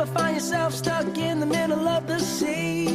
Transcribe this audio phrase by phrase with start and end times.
[0.00, 2.88] ever find yourself stuck in the middle of the sea,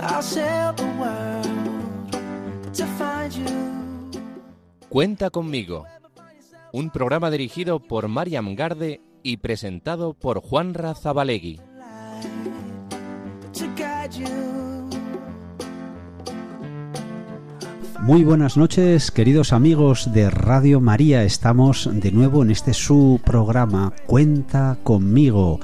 [0.00, 4.20] I'll sail the world to find you.
[4.88, 5.86] Cuenta conmigo.
[6.72, 11.60] Un programa dirigido por Mariam Garde y presentado por Juan Razabalegui.
[13.54, 14.47] to guide you.
[18.08, 21.24] Muy buenas noches, queridos amigos de Radio María.
[21.24, 25.60] Estamos de nuevo en este su programa Cuenta conmigo.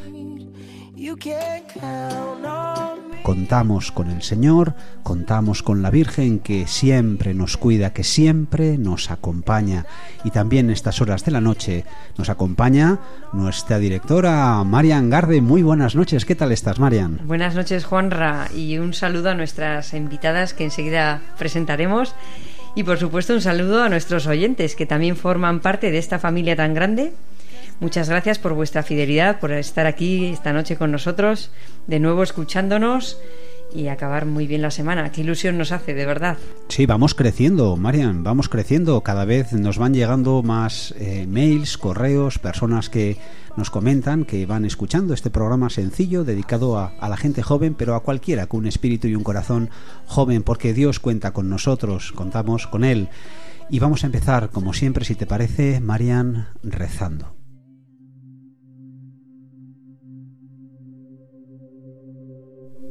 [3.24, 9.10] Contamos con el Señor, contamos con la Virgen que siempre nos cuida, que siempre nos
[9.10, 9.86] acompaña.
[10.24, 11.86] Y también en estas horas de la noche
[12.18, 12.98] nos acompaña
[13.32, 15.40] nuestra directora Marian Garde.
[15.40, 17.22] Muy buenas noches, ¿qué tal estás, Marian?
[17.24, 22.14] Buenas noches, Juanra, y un saludo a nuestras invitadas que enseguida presentaremos.
[22.74, 26.56] Y por supuesto, un saludo a nuestros oyentes que también forman parte de esta familia
[26.56, 27.14] tan grande.
[27.80, 31.50] Muchas gracias por vuestra fidelidad, por estar aquí esta noche con nosotros,
[31.86, 33.18] de nuevo escuchándonos
[33.74, 35.10] y acabar muy bien la semana.
[35.10, 36.38] Qué ilusión nos hace, de verdad.
[36.68, 39.00] Sí, vamos creciendo, Marian, vamos creciendo.
[39.00, 43.16] Cada vez nos van llegando más eh, mails, correos, personas que
[43.56, 47.96] nos comentan que van escuchando este programa sencillo dedicado a, a la gente joven, pero
[47.96, 49.70] a cualquiera con un espíritu y un corazón
[50.06, 53.08] joven, porque Dios cuenta con nosotros, contamos con Él.
[53.70, 57.33] Y vamos a empezar, como siempre, si te parece, Marian, rezando.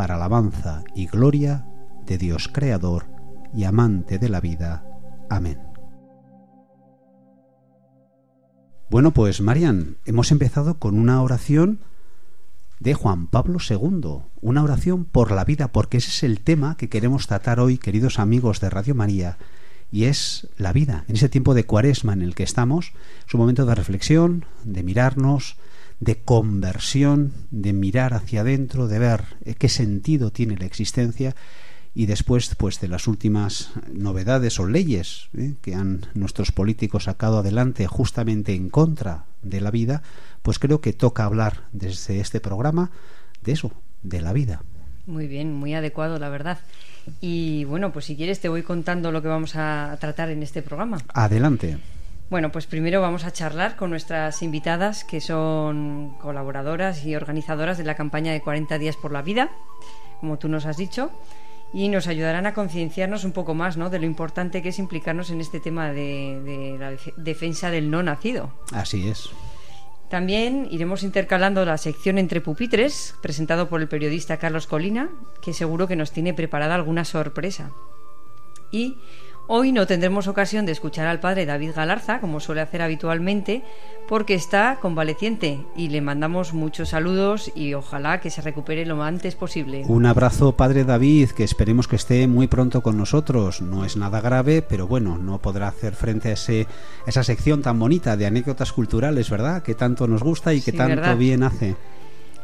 [0.00, 1.66] para alabanza y gloria
[2.06, 3.04] de Dios Creador
[3.54, 4.82] y amante de la vida.
[5.28, 5.58] Amén.
[8.88, 11.80] Bueno, pues Marian, hemos empezado con una oración
[12.78, 16.88] de Juan Pablo II, una oración por la vida, porque ese es el tema que
[16.88, 19.36] queremos tratar hoy, queridos amigos de Radio María,
[19.92, 21.04] y es la vida.
[21.08, 22.94] En ese tiempo de cuaresma en el que estamos,
[23.28, 25.58] es un momento de reflexión, de mirarnos,
[26.00, 29.24] de conversión, de mirar hacia adentro, de ver
[29.58, 31.36] qué sentido tiene la existencia
[31.94, 35.54] y después pues de las últimas novedades o leyes ¿eh?
[35.60, 40.02] que han nuestros políticos sacado adelante justamente en contra de la vida,
[40.42, 42.90] pues creo que toca hablar desde este programa
[43.42, 43.72] de eso,
[44.02, 44.62] de la vida.
[45.06, 46.58] Muy bien, muy adecuado, la verdad.
[47.20, 50.62] Y bueno, pues si quieres te voy contando lo que vamos a tratar en este
[50.62, 50.98] programa.
[51.12, 51.78] Adelante.
[52.30, 57.84] Bueno, pues primero vamos a charlar con nuestras invitadas, que son colaboradoras y organizadoras de
[57.84, 59.50] la campaña de 40 días por la vida,
[60.20, 61.10] como tú nos has dicho,
[61.72, 63.90] y nos ayudarán a concienciarnos un poco más ¿no?
[63.90, 67.90] de lo importante que es implicarnos en este tema de, de la def- defensa del
[67.90, 68.52] no nacido.
[68.72, 69.28] Así es.
[70.08, 75.08] También iremos intercalando la sección entre pupitres, presentado por el periodista Carlos Colina,
[75.42, 77.70] que seguro que nos tiene preparada alguna sorpresa.
[78.72, 78.98] Y
[79.52, 83.64] hoy no tendremos ocasión de escuchar al padre David Galarza, como suele hacer habitualmente,
[84.08, 89.34] porque está convaleciente y le mandamos muchos saludos y ojalá que se recupere lo antes
[89.34, 89.82] posible.
[89.88, 93.60] Un abrazo, Padre David, que esperemos que esté muy pronto con nosotros.
[93.60, 96.68] No es nada grave, pero bueno, no podrá hacer frente a ese,
[97.08, 99.64] esa sección tan bonita de anécdotas culturales, ¿verdad?
[99.64, 101.16] Que tanto nos gusta y que Sí, tanto ¿verdad?
[101.16, 101.74] bien hace.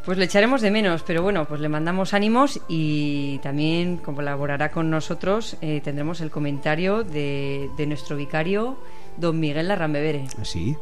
[0.06, 4.88] Pues le echaremos de menos, pero bueno, pues le mandamos ánimos y también colaborará con
[4.88, 5.56] nosotros.
[5.60, 8.78] eh, tendremos el comentario de, de nuestro vicario,
[9.16, 10.26] don Miguel Larrambevere.
[10.40, 10.76] Así.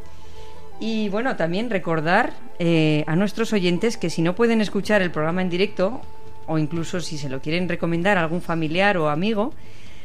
[0.79, 5.41] Y bueno, también recordar eh, a nuestros oyentes que si no pueden escuchar el programa
[5.41, 6.03] en directo,
[6.47, 9.55] o incluso si se lo quieren recomendar a algún familiar o amigo,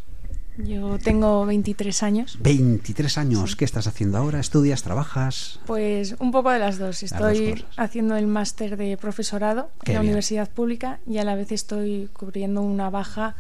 [0.59, 2.39] Yo tengo 23 años.
[2.41, 3.57] 23 años.
[3.57, 4.39] ¿Qué estás haciendo ahora?
[4.41, 4.83] ¿Estudias?
[4.83, 5.61] ¿Trabajas?
[5.67, 7.03] Pues un poco de las dos.
[7.03, 10.11] Estoy haciendo el máster de profesorado Qué en la bien.
[10.11, 13.35] universidad pública y a la vez estoy cubriendo una baja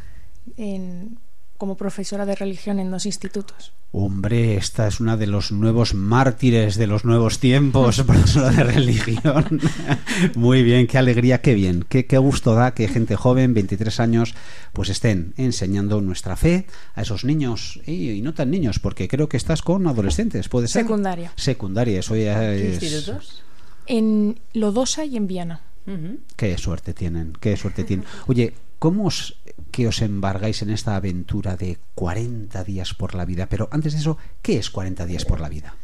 [0.56, 1.18] en,
[1.62, 3.72] como profesora de religión en dos institutos.
[3.92, 9.60] Hombre, esta es una de los nuevos mártires de los nuevos tiempos, profesora de religión.
[10.34, 14.34] Muy bien, qué alegría, qué bien, qué, qué gusto da que gente joven, 23 años,
[14.72, 16.66] pues estén enseñando nuestra fe
[16.96, 20.66] a esos niños y, y no tan niños, porque creo que estás con adolescentes, ¿puede
[20.66, 20.82] ser?
[20.82, 21.32] Secundaria.
[21.36, 22.82] Secundaria, eso ya ¿Qué es...
[22.82, 23.44] institutos?
[23.86, 25.60] En Lodosa y en Viana.
[25.86, 26.18] Ujú.
[26.34, 28.04] Qué suerte tienen, qué suerte tienen.
[28.26, 29.38] Oye, ¿cómo os,
[29.70, 33.46] que os embargáis en esta aventura de 40 días por la vida?
[33.46, 35.76] Pero antes de eso, ¿qué es 40 días por la vida?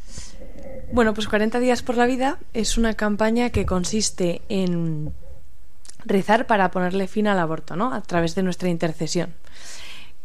[0.90, 5.12] Bueno, pues 40 días por la vida es una campaña que consiste en
[6.04, 7.94] rezar para ponerle fin al aborto, ¿no?
[7.94, 9.32] A través de nuestra intercesión.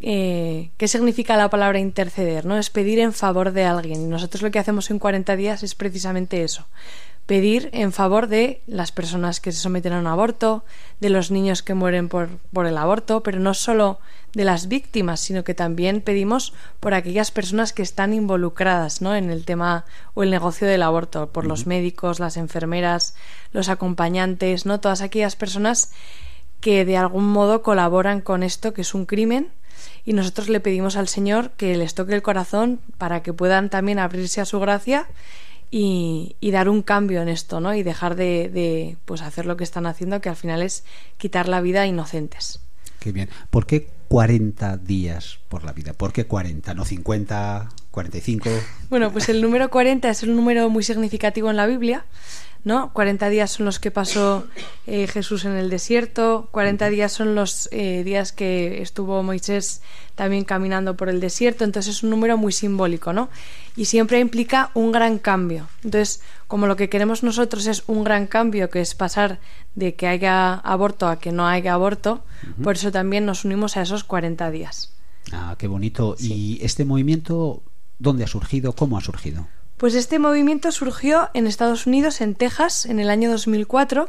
[0.02, 2.44] Eh, ¿Qué significa la palabra interceder?
[2.44, 2.58] ¿no?
[2.58, 4.02] Es pedir en favor de alguien.
[4.02, 6.66] Y nosotros lo que hacemos en 40 días es precisamente eso.
[7.26, 10.66] Pedir en favor de las personas que se someten a un aborto,
[11.00, 14.00] de los niños que mueren por, por el aborto, pero no solo
[14.34, 19.16] de las víctimas, sino que también pedimos por aquellas personas que están involucradas ¿no?
[19.16, 19.86] en el tema
[20.16, 23.16] o el negocio del aborto, por los médicos, las enfermeras,
[23.52, 24.80] los acompañantes, ¿no?
[24.80, 25.92] todas aquellas personas
[26.60, 29.52] que de algún modo colaboran con esto que es un crimen
[30.06, 34.00] y nosotros le pedimos al Señor que les toque el corazón para que puedan también
[34.00, 35.08] abrirse a su gracia
[35.76, 37.74] y, y dar un cambio en esto, ¿no?
[37.74, 40.84] Y dejar de, de, pues hacer lo que están haciendo, que al final es
[41.18, 42.60] quitar la vida a inocentes.
[43.00, 43.28] Qué bien.
[43.50, 45.94] ¿Por qué 40 días por la vida?
[45.94, 46.76] ¿Por qué 40?
[46.76, 47.70] ¿No 50?
[47.92, 48.52] ¿45?
[48.92, 52.06] Bueno, pues el número 40 es un número muy significativo en la Biblia,
[52.64, 52.94] ¿no?
[52.94, 54.46] 40 días son los que pasó
[54.88, 59.82] eh, Jesús en el desierto, 40 días son los eh, días que estuvo Moisés
[60.16, 63.30] también caminando por el desierto, entonces es un número muy simbólico, ¿no?
[63.76, 65.68] Y siempre implica un gran cambio.
[65.84, 69.40] Entonces, como lo que queremos nosotros es un gran cambio, que es pasar
[69.76, 72.24] de que haya aborto a que no haya aborto,
[72.64, 74.94] por eso también nos unimos a esos 40 días.
[75.32, 76.16] Ah, qué bonito.
[76.20, 77.64] ¿Y este movimiento
[77.98, 78.74] dónde ha surgido?
[78.74, 79.48] ¿Cómo ha surgido?
[79.84, 84.08] Pues este movimiento surgió en Estados Unidos, en Texas, en el año 2004,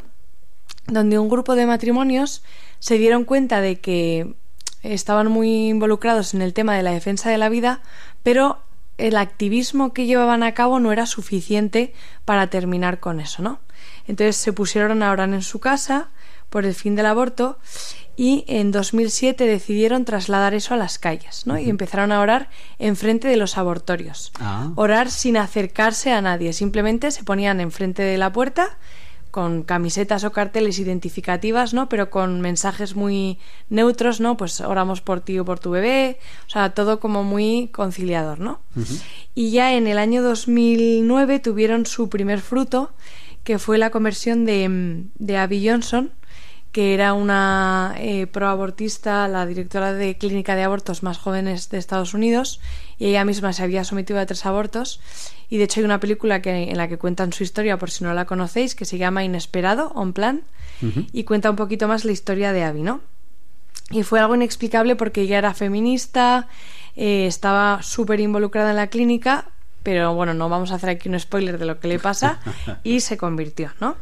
[0.86, 2.44] donde un grupo de matrimonios
[2.78, 4.36] se dieron cuenta de que
[4.84, 7.82] estaban muy involucrados en el tema de la defensa de la vida,
[8.22, 8.60] pero
[8.98, 11.92] el activismo que llevaban a cabo no era suficiente
[12.24, 13.58] para terminar con eso, ¿no?
[14.06, 16.10] Entonces se pusieron a orar en su casa
[16.50, 17.58] por el fin del aborto
[18.16, 21.58] y en 2007 decidieron trasladar eso a las calles, ¿no?
[21.58, 22.48] Y empezaron a orar
[22.78, 24.32] enfrente de los abortorios.
[24.38, 24.70] Ah.
[24.76, 28.78] Orar sin acercarse a nadie, simplemente se ponían enfrente de la puerta
[29.34, 31.88] con camisetas o carteles identificativas, ¿no?
[31.88, 34.36] Pero con mensajes muy neutros, ¿no?
[34.36, 38.60] Pues oramos por ti o por tu bebé, o sea, todo como muy conciliador, ¿no?
[39.34, 42.92] Y ya en el año 2009 tuvieron su primer fruto,
[43.42, 46.12] que fue la conversión de, de Abby Johnson,
[46.74, 52.14] que era una eh, proabortista, la directora de clínica de abortos más jóvenes de Estados
[52.14, 52.60] Unidos,
[52.98, 55.00] y ella misma se había sometido a tres abortos.
[55.48, 58.02] Y de hecho hay una película que, en la que cuentan su historia, por si
[58.02, 60.42] no la conocéis, que se llama Inesperado, On Plan,
[61.12, 63.02] y cuenta un poquito más la historia de Abby, ¿no?
[63.90, 66.48] Y fue algo inexplicable porque ella era feminista,
[66.96, 69.46] eh, estaba súper involucrada en la clínica,
[69.84, 72.40] pero bueno, no vamos a hacer aquí un spoiler de lo que le pasa,
[72.82, 73.96] y se convirtió, ¿no?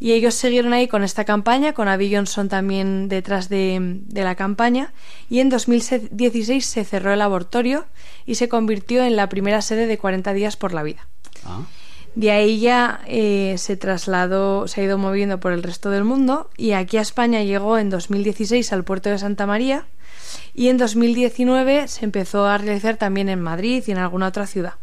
[0.00, 4.34] Y ellos siguieron ahí con esta campaña, con Abby Johnson también detrás de, de, la
[4.34, 4.92] campaña,
[5.28, 7.84] y en 2016 se cerró el abortorio
[8.24, 11.06] y se convirtió en la primera sede de 40 días por la vida.
[11.44, 11.66] Ah.
[12.14, 16.50] De ahí ya eh, se trasladó, se ha ido moviendo por el resto del mundo
[16.56, 19.86] y aquí a España llegó en 2016 al puerto de Santa María
[20.52, 24.74] y en 2019 se empezó a realizar también en Madrid y en alguna otra ciudad.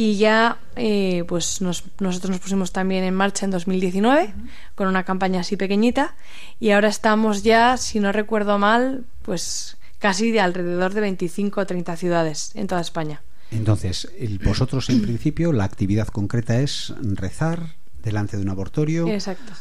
[0.00, 4.32] Y ya eh, pues nos, nosotros nos pusimos también en marcha en 2019
[4.74, 6.14] con una campaña así pequeñita
[6.58, 11.66] y ahora estamos ya, si no recuerdo mal, pues casi de alrededor de 25 o
[11.66, 13.20] 30 ciudades en toda España.
[13.50, 19.06] Entonces, el- vosotros en principio la actividad concreta es rezar delante de un abortorio.
[19.06, 19.52] Exacto.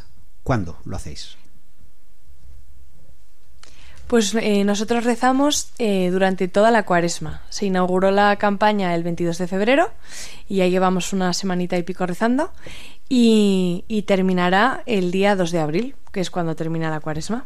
[0.44, 1.36] ¿Cuándo lo hacéis?
[4.10, 7.44] Pues eh, nosotros rezamos eh, durante toda la cuaresma.
[7.50, 9.92] Se inauguró la campaña el 22 de febrero
[10.48, 12.52] y ya llevamos una semanita y pico rezando
[13.08, 17.46] y, terminará el día 2 de abril, que es cuando termina la cuaresma.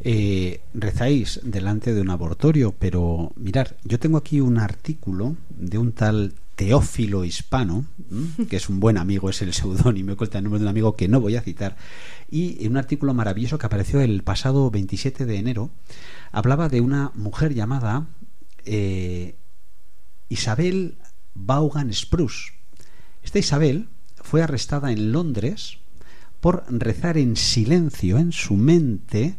[0.00, 5.92] Eh, rezáis delante de un abortorio, pero mirar, yo tengo aquí un artículo de un
[5.92, 7.84] tal Teófilo Hispano,
[8.50, 11.06] que es un buen amigo, es el seudónimo, oculta el nombre de un amigo que
[11.06, 11.76] no voy a citar,
[12.28, 15.70] y en un artículo maravilloso que apareció el pasado 27 de enero,
[16.32, 18.08] hablaba de una mujer llamada
[18.64, 19.36] eh,
[20.28, 20.98] Isabel
[21.36, 22.54] Vaughan Spruce.
[23.22, 25.78] Esta Isabel fue arrestada en Londres
[26.40, 29.36] por rezar en silencio en su mente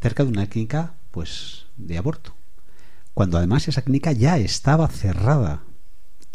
[0.00, 2.36] cerca de una clínica pues de aborto
[3.14, 5.62] cuando además esa clínica ya estaba cerrada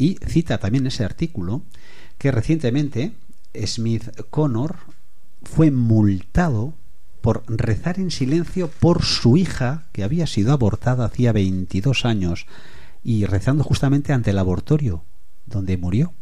[0.02, 1.62] y cita también ese artículo
[2.18, 3.12] que recientemente
[3.64, 4.78] Smith Connor
[5.44, 6.74] fue multado
[7.20, 12.46] por rezar en silencio por su hija que había sido abortada hacía 22 años
[13.04, 15.04] y rezando justamente ante el abortorio
[15.46, 16.12] donde murió.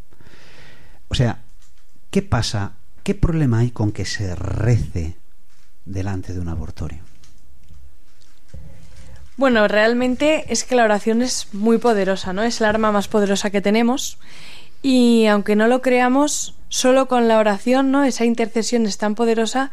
[1.07, 1.41] O sea,
[2.11, 2.73] ¿qué pasa?
[3.01, 5.15] ¿Qué problema hay con que se rece
[5.85, 7.10] delante de un abortorio?
[9.41, 12.43] Bueno, realmente es que la oración es muy poderosa, ¿no?
[12.43, 14.19] Es el arma más poderosa que tenemos.
[14.83, 18.03] Y aunque no lo creamos, solo con la oración, ¿no?
[18.03, 19.71] Esa intercesión es tan poderosa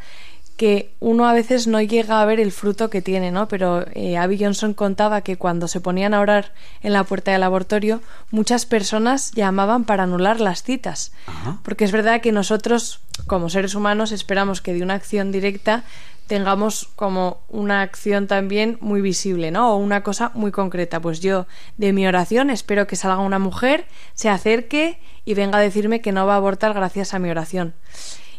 [0.57, 3.47] que uno a veces no llega a ver el fruto que tiene, ¿no?
[3.47, 7.43] Pero eh, Abby Johnson contaba que cuando se ponían a orar en la puerta del
[7.43, 11.13] laboratorio, muchas personas llamaban para anular las citas.
[11.27, 11.59] Ajá.
[11.63, 15.85] Porque es verdad que nosotros, como seres humanos, esperamos que de una acción directa
[16.29, 19.73] tengamos como una acción también muy visible, ¿no?
[19.73, 21.01] O una cosa muy concreta.
[21.01, 21.47] Pues yo,
[21.79, 26.13] de mi oración, espero que salga una mujer, se acerque y venga a decirme que
[26.13, 27.75] no va a abortar gracias a mi oración.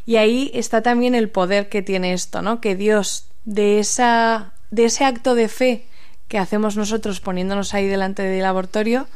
[0.06, 2.62] Y ahí está también el poder que tiene esto, ¿no?
[2.62, 5.86] Que Dios, de, esa, de ese acto de fe
[6.28, 9.08] que hacemos nosotros poniéndonos ahí delante del laboratorio,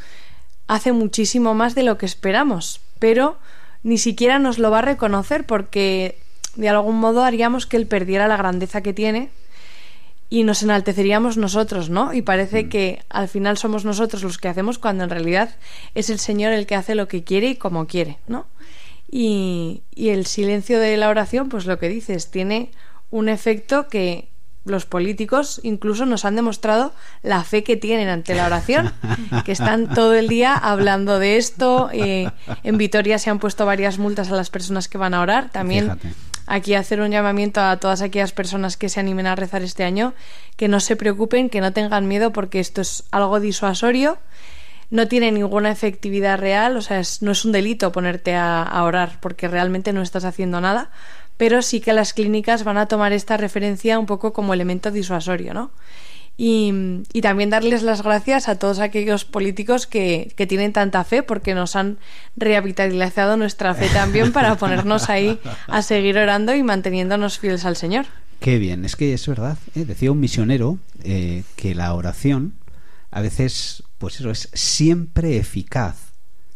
[0.67, 3.37] hace muchísimo más de lo que esperamos, pero
[3.83, 6.22] ni siquiera nos lo va a reconocer porque
[6.55, 9.29] de algún modo haríamos que él perdiera la grandeza que tiene
[10.29, 12.13] y nos enalteceríamos nosotros, ¿no?
[12.13, 15.55] Y parece que al final somos nosotros los que hacemos cuando en realidad
[15.93, 18.47] es el Señor el que hace lo que quiere y como quiere, ¿no?
[19.11, 22.71] Y, y el silencio de la oración, pues lo que dices, tiene
[23.11, 24.29] un efecto que
[24.65, 28.91] los políticos incluso nos han demostrado la fe que tienen ante la oración,
[29.45, 31.89] que están todo el día hablando de esto.
[31.91, 32.31] eh,
[32.63, 35.51] en Vitoria se han puesto varias multas a las personas que van a orar.
[35.51, 36.32] También Fíjate.
[36.47, 40.13] Aquí hacer un llamamiento a todas aquellas personas que se animen a rezar este año,
[40.57, 44.17] que no se preocupen, que no tengan miedo, porque esto es algo disuasorio,
[44.89, 48.83] no tiene ninguna efectividad real, o sea, es- no es un delito ponerte a, a
[48.83, 50.91] orar, porque realmente no estás haciendo nada,
[51.37, 55.53] pero sí que las clínicas van a tomar esta referencia un poco como elemento disuasorio,
[55.53, 55.71] ¿no?
[56.35, 56.73] Y,
[57.13, 61.53] y también darles las gracias a todos aquellos políticos que, que tienen tanta fe porque
[61.53, 61.99] nos han
[62.35, 68.05] revitalizado nuestra fe también para ponernos ahí a seguir orando y manteniéndonos fieles al Señor.
[68.39, 69.57] Qué bien, es que es verdad.
[69.75, 69.85] ¿eh?
[69.85, 72.55] Decía un misionero eh, que la oración
[73.13, 76.13] a veces, pues eso, es siempre eficaz.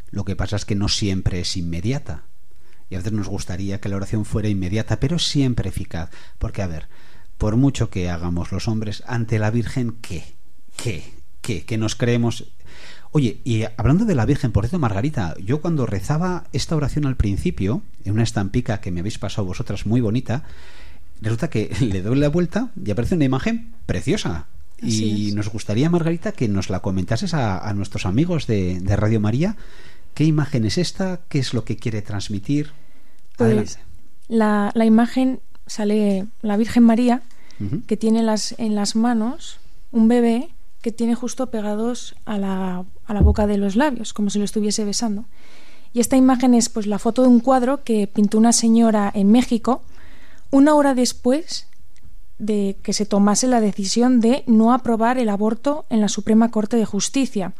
[0.09, 2.23] Lo que pasa es que no siempre es inmediata.
[2.89, 6.09] Y a veces nos gustaría que la oración fuera inmediata, pero siempre eficaz.
[6.39, 6.87] Porque, a ver,
[7.37, 10.23] por mucho que hagamos los hombres, ante la Virgen, ¿qué?
[10.75, 11.03] ¿Qué?
[11.41, 11.65] ¿Qué?
[11.65, 12.45] ¿Qué nos creemos?
[13.11, 17.15] Oye, y hablando de la Virgen, por cierto, Margarita, yo cuando rezaba esta oración al
[17.15, 20.43] principio, en una estampica que me habéis pasado vosotras muy bonita,
[21.21, 24.47] resulta que le doy la vuelta y aparece una imagen preciosa.
[24.81, 25.35] Así y es.
[25.35, 29.57] nos gustaría, Margarita, que nos la comentases a, a nuestros amigos de, de Radio María.
[30.13, 31.21] ¿Qué imagen es esta?
[31.29, 32.71] ¿Qué es lo que quiere transmitir?
[33.37, 33.73] Adelante.
[33.75, 33.87] Pues
[34.27, 37.21] la, la imagen sale la Virgen María,
[37.87, 39.59] que tiene las, en las manos
[39.91, 40.49] un bebé
[40.81, 44.45] que tiene justo pegados a la, a la boca de los labios, como si lo
[44.45, 45.25] estuviese besando.
[45.91, 49.31] Y esta imagen es pues la foto de un cuadro que pintó una señora en
[49.31, 49.81] México
[50.51, 51.67] una hora después
[52.37, 56.77] de que se tomase la decisión de no aprobar el aborto en la Suprema Corte
[56.77, 57.53] de Justicia.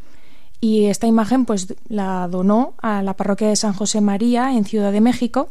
[0.60, 4.92] Y esta imagen pues la donó a la parroquia de San José María en Ciudad
[4.92, 5.48] de México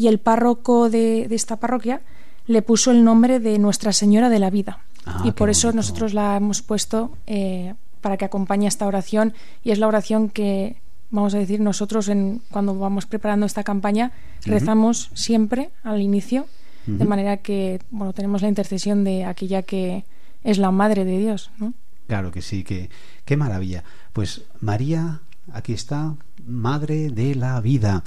[0.00, 2.00] y el párroco de, de esta parroquia
[2.46, 4.78] le puso el nombre de Nuestra Señora de la Vida.
[5.04, 5.76] Ah, y por eso bonito.
[5.76, 10.76] nosotros la hemos puesto eh, para que acompañe esta oración y es la oración que
[11.10, 14.12] vamos a decir nosotros en, cuando vamos preparando esta campaña
[14.44, 16.46] rezamos siempre al inicio
[16.86, 20.04] de manera que bueno tenemos la intercesión de aquella que,
[20.44, 21.74] es la madre de Dios, ¿no?
[22.06, 22.90] Claro que sí, que
[23.24, 23.84] qué maravilla.
[24.12, 25.20] Pues María,
[25.52, 26.14] aquí está,
[26.46, 28.02] Madre de la Vida.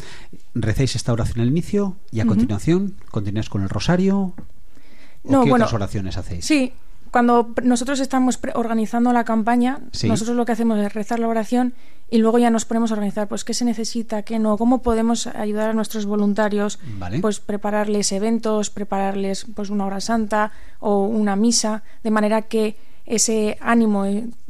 [0.54, 4.34] Recéis esta oración al inicio y a continuación continuáis con el rosario.
[5.26, 6.46] ¿O No, qué bueno, otras oraciones hacéis?
[6.46, 6.74] Sí,
[7.12, 10.08] cuando nosotros estamos organizando la campaña, Sí.
[10.08, 11.74] nosotros lo que hacemos es rezar la oración
[12.10, 15.28] y luego ya nos ponemos a organizar, pues qué se necesita, qué no, cómo podemos
[15.28, 17.20] ayudar a nuestros voluntarios, Vale.
[17.20, 23.58] pues prepararles eventos, prepararles pues una hora santa o una misa, de manera que ese
[23.62, 24.06] ánimo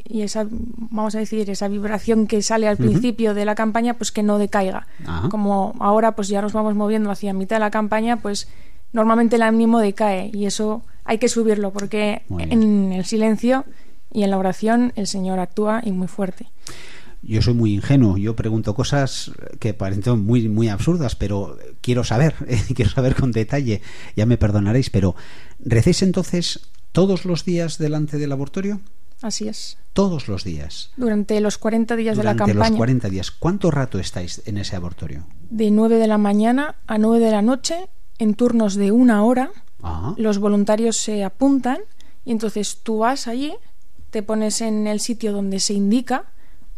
[0.06, 4.12] y esa, vamos a decir, esa vibración que sale al principio de la campaña, pues
[4.12, 4.88] que no decaiga.
[5.30, 8.48] Como ahora pues ya nos vamos moviendo hacia mitad de la campaña, pues
[8.92, 13.66] normalmente el ánimo decae y eso hay que subirlo porque en el silencio
[14.12, 16.48] y en la oración el Señor actúa y muy fuerte.
[17.26, 22.36] Yo soy muy ingenuo, yo pregunto cosas que parecen muy, muy absurdas, pero quiero saber,
[22.76, 23.82] quiero saber con detalle,
[24.18, 25.16] ya me perdonaréis, pero
[25.64, 28.82] ¿recéis entonces todos los días delante del laboratorio?
[29.24, 29.78] Así es.
[29.94, 30.92] Todos los días.
[30.98, 33.32] Durante los 40 días de la Durante campaña, los 40 días.
[33.32, 35.26] ¿Cuánto rato estáis en ese laboratorio?
[35.50, 37.88] de 9 de la mañana a 9 de la noche,
[38.18, 39.52] en turnos de una hora,
[39.82, 40.14] Ajá.
[40.18, 41.78] los voluntarios se apuntan
[42.26, 43.54] y entonces tú vas allí,
[44.10, 46.26] te pones en el sitio donde se indica,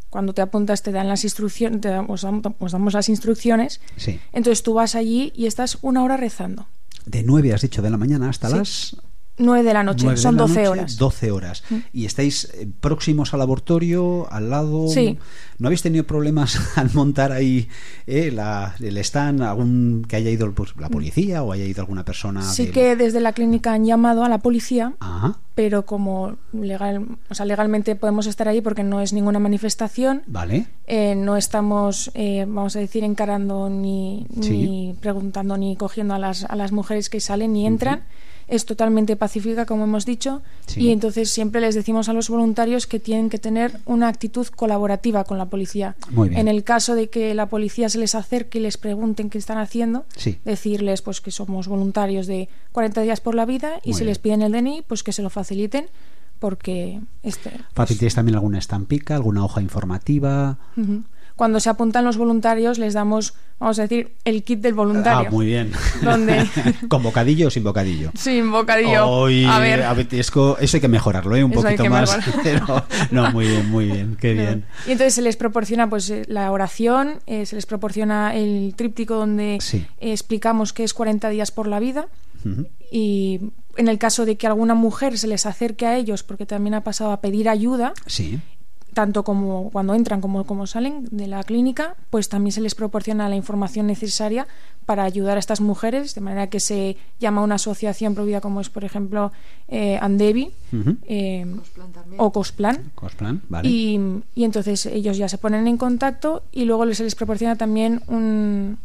[0.10, 2.24] cuando te apuntas te dan las instrucciones, te damos,
[2.60, 4.20] os damos las instrucciones, Sí.
[4.34, 6.68] entonces tú vas allí y estás una hora rezando.
[7.06, 8.56] De 9, has dicho, de la mañana hasta Sí.
[8.56, 8.98] las
[9.38, 10.98] 9 de la noche, 9 de son la 12 noche, horas.
[10.98, 11.64] 12 horas.
[11.70, 11.76] Mm.
[11.94, 14.88] ¿Y estáis eh, próximos al laboratorio, al lado?
[14.88, 15.18] Sí.
[15.58, 17.68] ¿No habéis tenido problemas al montar ahí
[18.08, 22.04] eh, la, el stand, algún que haya ido pues, la policía o haya ido alguna
[22.06, 22.42] persona?
[22.44, 27.06] Sí del- que desde la clínica han llamado a la policía, Ajá, pero como legal,
[27.30, 30.68] o sea, legalmente podemos estar ahí porque no es ninguna manifestación, vale.
[30.88, 34.50] eh, no estamos, eh, vamos a decir, encarando ni, Sí.
[34.52, 38.04] ni preguntando ni cogiendo a las, a las mujeres que salen ni entran.
[38.48, 40.82] Es totalmente pacífica, como hemos dicho, Sí.
[40.82, 45.24] y entonces siempre les decimos a los voluntarios que tienen que tener una actitud colaborativa
[45.24, 45.96] con la policía.
[46.12, 46.42] Muy bien.
[46.42, 49.58] En el caso de que la policía se les acerque y les pregunten qué están
[49.58, 50.40] haciendo, Sí.
[50.46, 54.10] decirles pues que somos voluntarios de 40 días por la vida y Muy si bien.
[54.10, 55.88] les piden el DNI, pues que se lo faciliten
[56.40, 60.58] porque este pues, Fácil, ¿tienes también alguna estampica, alguna hoja informativa?
[61.36, 65.28] Cuando se apuntan los voluntarios les damos, vamos a decir, el kit del voluntario.
[65.28, 65.72] Ah, muy bien.
[66.02, 66.48] ¿Dónde?
[66.88, 68.12] ¿Con bocadillo o sin bocadillo?
[68.16, 69.06] Sin bocadillo.
[69.08, 69.84] Hoy, a ver.
[70.12, 71.44] eso, eso hay que mejorarlo, ¿eh?
[71.44, 72.18] un Eso hay poquito que más.
[72.44, 74.66] Pero, no, muy bien, muy bien, qué bien.
[74.88, 79.16] Y entonces se les proporciona pues eh, la oración, eh, se les proporciona el tríptico
[79.16, 79.86] donde Sí.
[80.00, 82.08] eh, explicamos que es 40 días por la vida
[82.92, 83.40] y
[83.78, 86.82] en el caso de que alguna mujer se les acerque a ellos porque también ha
[86.82, 88.40] pasado a pedir ayuda, Sí,
[88.96, 93.28] tanto como cuando entran como como salen de la clínica, pues también se les proporciona
[93.28, 94.48] la información necesaria
[94.86, 98.62] para ayudar a estas mujeres, de manera que se llama a una asociación prohibida como
[98.62, 99.34] es, por ejemplo,
[99.68, 100.52] eh, Andevi
[101.08, 101.46] eh,
[102.18, 102.92] o Cosplan.
[102.96, 103.68] Cosplan, vale.
[103.68, 104.00] Y,
[104.34, 108.78] y entonces ellos ya se ponen en contacto y luego se les proporciona también un,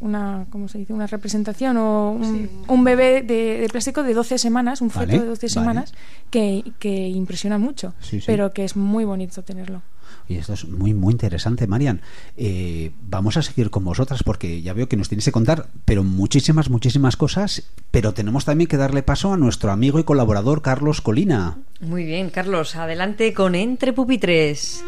[0.00, 0.92] una, ¿cómo se dice?
[0.92, 5.18] una representación o un, un bebé de, de plástico de 12 semanas, un feto Vale,
[5.20, 5.48] de 12 vale.
[5.52, 5.94] semanas,
[6.30, 8.24] que, que impresiona mucho, Sí, sí.
[8.26, 9.82] pero que es muy bonito tenerlo.
[10.26, 12.00] Y esto es muy, muy interesante, Marian.
[12.36, 16.02] Eh, vamos a seguir con vosotras porque ya veo que nos tienes que contar, pero
[16.04, 17.62] muchísimas, muchísimas cosas.
[17.90, 21.58] Pero tenemos también que darle paso a nuestro amigo y colaborador Carlos Colina.
[21.80, 24.82] Muy bien, Carlos, adelante con Entre Pupitres.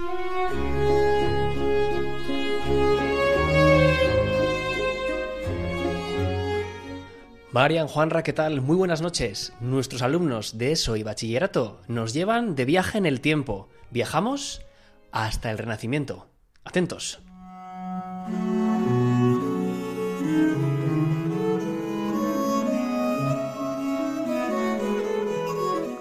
[7.52, 8.60] Marian, Juanra, ¿qué tal?
[8.60, 9.52] Muy buenas noches.
[9.58, 13.68] Nuestros alumnos de ESO y bachillerato nos llevan de viaje en el tiempo.
[13.90, 14.62] Viajamos
[15.10, 16.28] hasta el Renacimiento.
[16.62, 17.20] Atentos.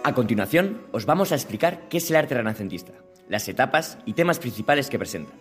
[0.03, 2.93] A continuación, os vamos a explicar qué es el arte renacentista,
[3.27, 5.33] las etapas y temas principales que presenta,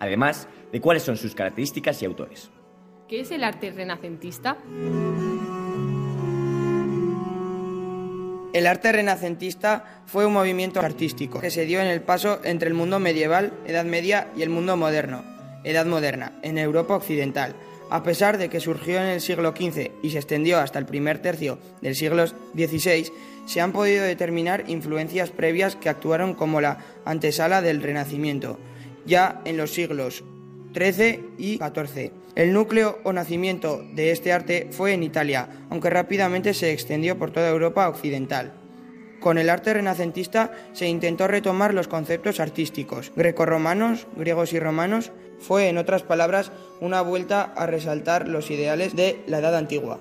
[0.00, 2.50] además de cuáles son sus características y autores.
[3.08, 4.56] ¿Qué es el arte renacentista?
[8.52, 12.74] El arte renacentista fue un movimiento artístico que se dio en el paso entre el
[12.74, 15.24] mundo medieval, Edad Media, y el mundo moderno,
[15.64, 17.54] Edad Moderna, en Europa Occidental.
[17.88, 21.20] A pesar de que surgió en el siglo XV y se extendió hasta el primer
[21.20, 23.10] tercio del siglo XVI,
[23.46, 28.58] se han podido determinar influencias previas que actuaron como la antesala del Renacimiento,
[29.06, 30.24] ya en los siglos
[30.74, 32.21] XIII y XIV.
[32.34, 37.30] El núcleo o nacimiento de este arte fue en Italia, aunque rápidamente se extendió por
[37.30, 38.54] toda Europa occidental.
[39.20, 45.12] Con el arte renacentista se intentó retomar los conceptos artísticos grecorromanos, griegos y romanos.
[45.38, 50.00] Fue, en otras palabras, una vuelta a resaltar los ideales de la Edad Antigua.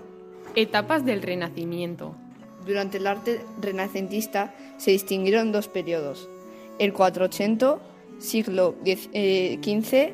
[0.56, 2.16] Etapas del Renacimiento.
[2.66, 6.30] Durante el arte renacentista se distinguieron dos periodos.
[6.80, 7.78] El 480,
[8.20, 10.14] siglo XV,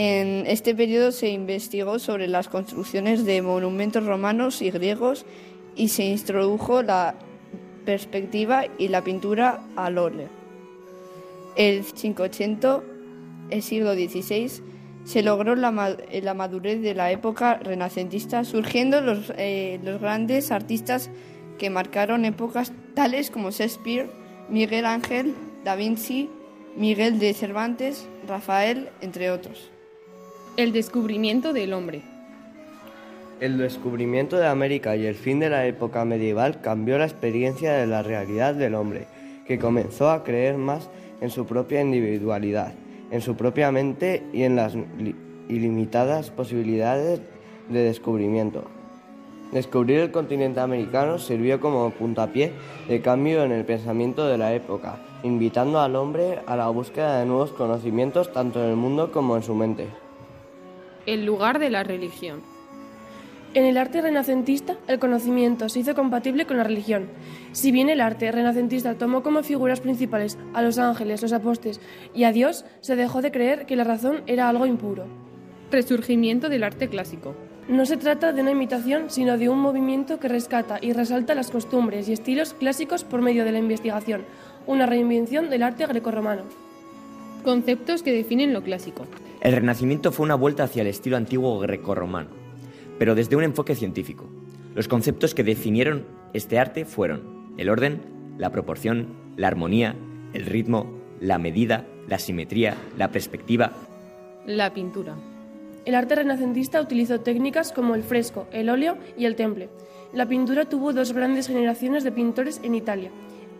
[0.00, 5.26] en este periodo se investigó sobre las construcciones de monumentos romanos y griegos
[5.74, 7.16] y se introdujo la
[7.84, 10.28] perspectiva y la pintura al óleo.
[11.56, 12.80] El 580,
[13.50, 14.62] el siglo XVI,
[15.02, 19.00] se logró la, madurez de la época renacentista, surgiendo
[19.36, 21.10] eh, los grandes artistas
[21.58, 24.08] que marcaron épocas tales como Shakespeare,
[24.48, 25.34] Miguel Ángel,
[25.64, 26.30] Da Vinci,
[26.76, 29.72] Miguel de Cervantes, Rafael, entre otros.
[30.58, 32.02] El descubrimiento del hombre.
[33.38, 37.86] El descubrimiento de América y el fin de la época medieval cambió la experiencia de
[37.86, 39.06] la realidad del hombre,
[39.46, 40.90] que comenzó a creer más
[41.20, 42.72] en su propia individualidad
[43.12, 44.74] en su propia mente y en las
[45.48, 47.20] ilimitadas posibilidades
[47.68, 48.64] de descubrimiento.
[49.52, 52.52] Descubrir el continente americano sirvió como puntapié
[52.88, 57.26] de cambio en el pensamiento de la época, invitando al hombre a la búsqueda de
[57.26, 59.86] nuevos conocimientos tanto en el mundo como en su mente.
[61.08, 62.42] El lugar de la religión.
[63.54, 67.08] En el arte renacentista, el conocimiento se hizo compatible con la religión.
[67.52, 71.80] Si bien el arte renacentista tomó como figuras principales a los ángeles, los apóstoles
[72.12, 75.06] y a Dios, se dejó de creer que la razón era algo impuro.
[75.72, 77.34] Resurgimiento del arte clásico.
[77.68, 81.50] No se trata de una imitación, sino de un movimiento que rescata y resalta las
[81.50, 84.26] costumbres y estilos clásicos por medio de la investigación,
[84.66, 86.42] una reinvención del arte grecorromano.
[87.44, 89.06] Conceptos que definen lo clásico.
[89.40, 92.48] El Renacimiento fue una vuelta hacia el estilo antiguo grecorromano
[92.98, 94.26] pero desde un enfoque científico.
[94.74, 98.00] Los conceptos que definieron este arte fueron el orden,
[98.36, 99.94] la proporción, la armonía,
[100.32, 100.86] el ritmo,
[101.20, 103.72] la medida, la simetría, la perspectiva.
[104.46, 105.14] La pintura.
[105.84, 109.70] El arte renacentista utilizó técnicas como el fresco, el óleo y el temple.
[110.12, 113.10] La pintura tuvo dos grandes generaciones de pintores en Italia.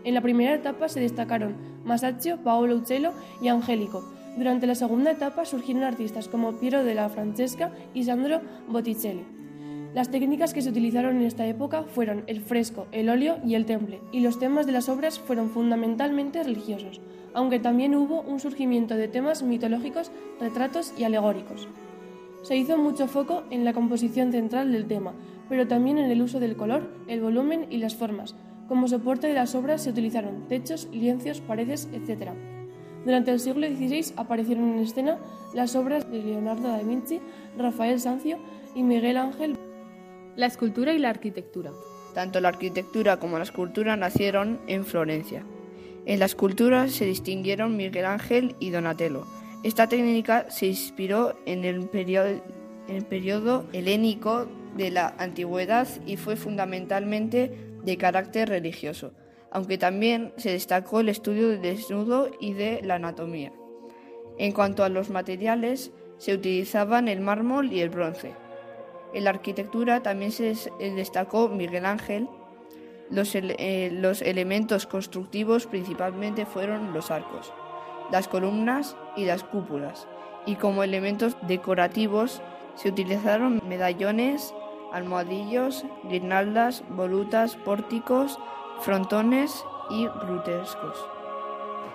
[0.04, 4.04] En la primera etapa se destacaron Masaccio, Paolo Uccello y Angelico,
[4.38, 9.24] durante la segunda etapa surgieron artistas como Piero della Francesca y Sandro Botticelli.
[9.94, 13.64] Las técnicas que se utilizaron en esta época fueron el fresco, el óleo y el
[13.64, 17.00] temple, y los temas de las obras fueron fundamentalmente religiosos,
[17.34, 21.68] aunque también hubo un surgimiento de temas mitológicos, retratos y alegóricos.
[22.42, 25.14] Se hizo mucho foco en la composición central del tema,
[25.48, 28.36] pero también en el uso del color, el volumen y las formas.
[28.68, 32.32] Como soporte de las obras se utilizaron techos, lienzos, paredes, etc.
[33.08, 35.16] Durante el siglo XVI aparecieron en escena
[35.54, 37.22] las obras de Leonardo da Vinci,
[37.56, 38.38] Rafael Sanzio
[38.74, 39.56] y Miguel Ángel.
[40.36, 41.70] La escultura y la arquitectura.
[42.12, 45.42] Tanto la arquitectura como la escultura nacieron en Florencia.
[46.04, 49.24] En la escultura se distinguieron Miguel Ángel y Donatello.
[49.64, 52.28] Esta técnica se inspiró en el periodo,
[52.88, 59.12] en el periodo helénico de la antigüedad y fue fundamentalmente de carácter religioso
[59.50, 63.52] aunque también se destacó el estudio del desnudo y de la anatomía.
[64.38, 68.34] En cuanto a los materiales, se utilizaban el mármol y el bronce.
[69.14, 72.28] En la arquitectura también se eh, destacó Miguel Ángel.
[73.10, 77.54] Eh, los elementos constructivos principalmente fueron los arcos,
[78.12, 80.06] las columnas y las cúpulas,
[80.44, 82.42] y como elementos decorativos
[82.74, 84.54] se utilizaron medallones,
[84.92, 88.38] almohadillos, guirnaldas, volutas, pórticos,
[88.80, 91.04] frontones y grutescos.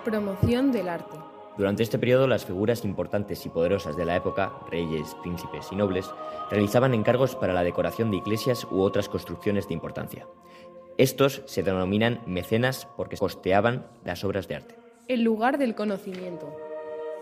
[0.04, 1.16] Promoción del arte.
[1.56, 6.10] Durante este periodo, las figuras importantes y poderosas de la época, reyes, príncipes y nobles,
[6.50, 10.26] realizaban encargos para la decoración de iglesias u otras construcciones de importancia.
[10.98, 14.76] Estos se denominan mecenas porque costeaban las obras de arte.
[15.08, 16.54] El lugar del conocimiento.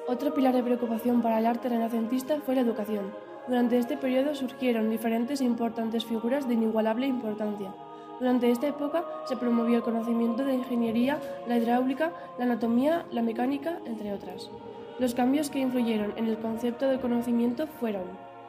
[0.09, 3.13] Otro pilar de preocupación para el arte renacentista fue la educación.
[3.47, 7.73] Durante este periodo surgieron diferentes e importantes figuras de inigualable importancia,
[8.19, 13.79] durante esta época se promovió el conocimiento de ingeniería, la hidráulica, la anatomía, la mecánica,
[13.87, 14.51] entre otras.
[14.99, 18.03] Los cambios que influyeron en el concepto del conocimiento fueron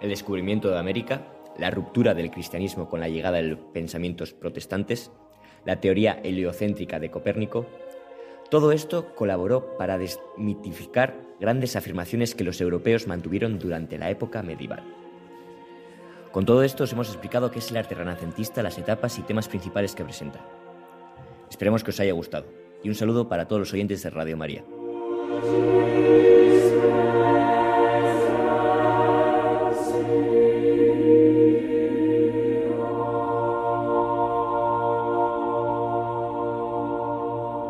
[0.04, 1.22] el descubrimiento de América,
[1.58, 5.12] la ruptura del cristianismo con la llegada de los pensamientos protestantes,
[5.66, 7.66] la teoría heliocéntrica de Copérnico.
[8.50, 14.84] Todo esto colaboró para desmitificar grandes afirmaciones que los europeos mantuvieron durante la época medieval.
[16.34, 19.48] Con todo esto os hemos explicado qué es el arte renacentista, las etapas y temas
[19.48, 20.44] principales que presenta.
[21.48, 22.48] Esperemos que os haya gustado
[22.82, 24.64] y un saludo para todos los oyentes de Radio María.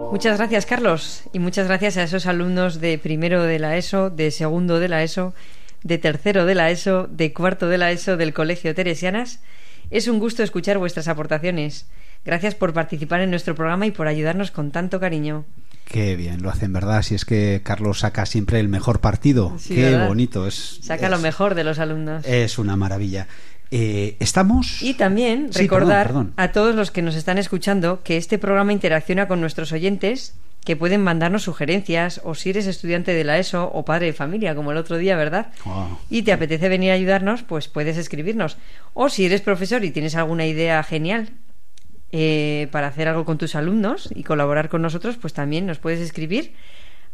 [0.09, 4.31] Muchas gracias, Carlos, y muchas gracias a esos alumnos de primero de la ESO, de
[4.31, 5.33] segundo de la ESO
[5.83, 9.39] de tercero de la ESO, de cuarto de la ESO del Colegio Teresianas.
[9.91, 11.87] Es un gusto escuchar vuestras aportaciones.
[12.25, 15.45] Gracias por participar en nuestro programa y por ayudarnos con tanto cariño.
[15.85, 17.01] Qué bien, lo hacen, ¿verdad?
[17.01, 19.53] Si es que Carlos saca siempre el mejor partido.
[19.59, 20.07] Sí, Qué ¿verdad?
[20.07, 20.47] bonito.
[20.47, 22.25] Es, Saca es- lo mejor de los alumnos.
[22.25, 23.27] Es una maravilla.
[23.71, 24.81] Eh, Estamos.
[24.81, 26.33] Y también Sí, recordar perdón, perdón.
[26.37, 30.35] a todos los que nos están escuchando que este programa interacciona con nuestros oyentes
[30.65, 34.55] que pueden mandarnos sugerencias o si eres estudiante de la ESO o padre de familia
[34.55, 35.47] como el otro día, ¿verdad?
[36.09, 38.57] Y te apetece venir a ayudarnos, pues puedes escribirnos.
[38.93, 41.31] O si eres profesor y tienes alguna idea genial
[42.11, 45.99] eh, para hacer algo con tus alumnos y colaborar con nosotros, pues también nos puedes
[45.99, 46.53] escribir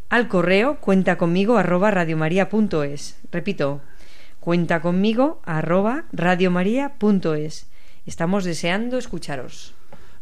[0.09, 3.19] al correo cuenta conmigo arroba radiomaria.es.
[3.31, 3.81] Repito,
[4.39, 7.67] cuenta conmigo arroba radiomaria.es.
[8.05, 9.75] Estamos deseando escucharos.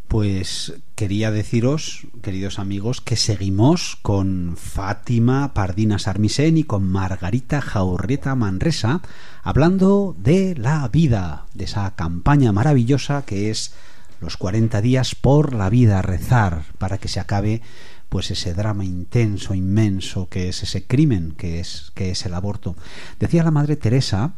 [0.07, 8.33] Pues quería deciros, queridos amigos, que seguimos con Fátima Pardina Sarmisen y con Margarita Jaurrieta
[8.33, 9.01] Manresa
[9.43, 13.73] hablando de la vida, de esa campaña maravillosa que es
[14.21, 17.61] los 40 días por la vida, rezar para que se acabe
[18.07, 22.77] pues ese drama intenso, inmenso que es ese crimen que es que es el aborto.
[23.19, 24.35] Decía la madre Teresa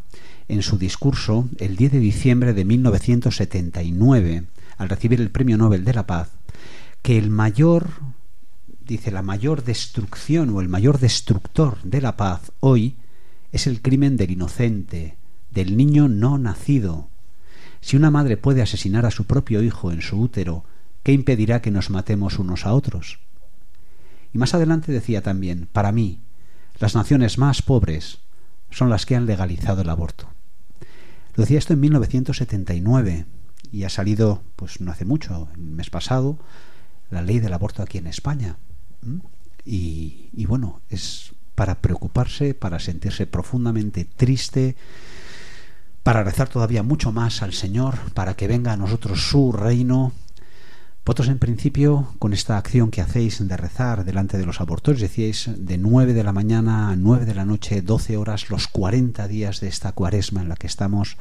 [0.47, 4.45] en su discurso el 10 de diciembre de 1979
[4.79, 6.31] al recibir el Premio Nobel de la Paz
[7.03, 7.91] que el mayor
[8.85, 12.95] dice la mayor destrucción o el mayor destructor de la paz hoy
[13.51, 15.15] es el crimen del inocente,
[15.51, 17.09] del niño no nacido.
[17.81, 20.63] Si una madre puede asesinar a su propio hijo en su útero,
[21.03, 23.19] ¿qué impedirá que nos matemos unos a otros?
[24.33, 26.21] Y más adelante decía también, para mí,
[26.79, 28.19] las naciones más pobres
[28.71, 30.29] son las que han legalizado el aborto.
[31.35, 33.25] Lo decía esto en 1979
[33.71, 36.38] y ha salido, pues no hace mucho, el mes pasado,
[37.10, 38.58] la ley del aborto aquí en España.
[39.65, 44.77] y bueno, es para preocuparse, para sentirse profundamente triste,
[46.03, 50.13] para rezar todavía mucho más al Señor, para que venga a nosotros su reino.
[51.05, 55.49] Vosotros en principio, con esta acción que hacéis de rezar delante de los abortores, decíais
[55.53, 59.60] de 9 de la mañana a 9 de la noche, 12 horas, los 40 días
[59.60, 61.17] de esta cuaresma en la que estamos,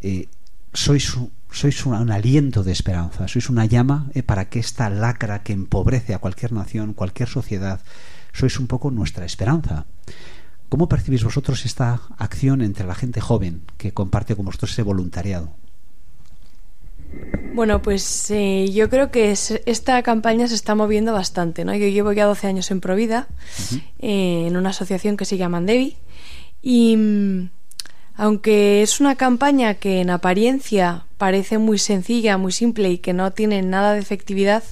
[0.00, 0.28] eh,
[0.72, 4.88] sois, un- sois un, un aliento de esperanza, sois una llama eh, para que esta
[4.90, 7.80] lacra que empobrece a cualquier nación, cualquier sociedad,
[8.32, 9.86] sois un poco nuestra esperanza.
[10.68, 15.52] ¿Cómo percibís vosotros esta acción entre la gente joven que comparte con vosotros ese voluntariado?
[17.54, 21.74] Bueno, pues eh, yo creo que es- esta campaña se está moviendo bastante, ¿no?
[21.74, 23.26] Yo llevo ya 12 años en Provida,
[23.98, 25.96] eh, en una asociación que se llama Andevi,
[26.62, 27.50] y mm,
[28.22, 33.30] aunque es una campaña que en apariencia parece muy sencilla, muy simple y que no
[33.30, 34.62] tiene nada de efectividad,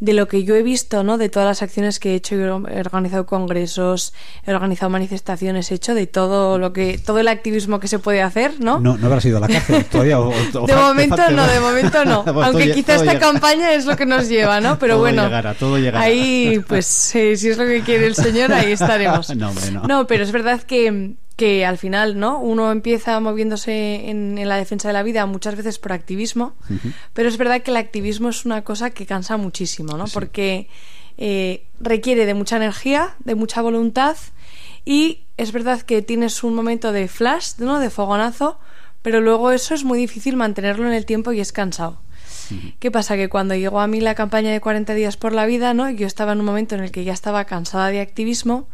[0.00, 1.18] de lo que yo he visto, ¿no?
[1.18, 4.14] De todas las acciones que he hecho, he organizado congresos,
[4.46, 8.22] he organizado manifestaciones, he hecho de todo lo que, todo el activismo que se puede
[8.22, 8.80] hacer, ¿no?
[8.80, 10.18] No, no habrás ido a la cárcel todavía.
[10.18, 12.24] o- o- De momento no, de momento no.
[12.24, 13.26] Pues todo Aunque lle- quizá todo esta llega.
[13.32, 14.78] campaña es lo que nos lleva, ¿no?
[14.78, 16.00] Pero Todo bueno, llegará, todo llegará.
[16.00, 19.28] ahí, pues, eh, si es lo que quiere el Señor, ahí estaremos.
[19.36, 20.06] No, hombre, no.
[20.08, 22.38] pero es verdad que, que al final, ¿no?
[22.38, 26.54] Uno empieza moviéndose en, en la defensa de la vida muchas veces por activismo,
[27.14, 30.04] pero es verdad que el activismo es una cosa que cansa muchísimo, ¿no?
[30.14, 30.68] Porque
[31.18, 34.16] eh, requiere de mucha energía, de mucha voluntad
[34.84, 37.80] y es verdad que tienes un momento de flash, ¿no?
[37.80, 38.60] De fogonazo,
[39.02, 42.00] pero luego eso es muy difícil mantenerlo en el tiempo y es cansado.
[42.78, 43.16] ¿Qué pasa?
[43.16, 45.90] Que cuando llegó a mí la campaña de 40 días por la vida, ¿no?
[45.90, 48.68] Yo estaba en un momento en el que ya estaba cansada de activismo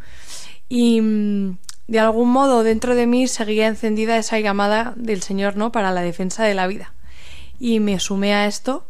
[0.67, 1.57] y mm,
[1.89, 5.71] de algún modo dentro de mí seguía encendida esa llamada del Señor, ¿no?
[5.71, 6.93] Para la defensa de la vida.
[7.59, 8.85] Y me sumé a esto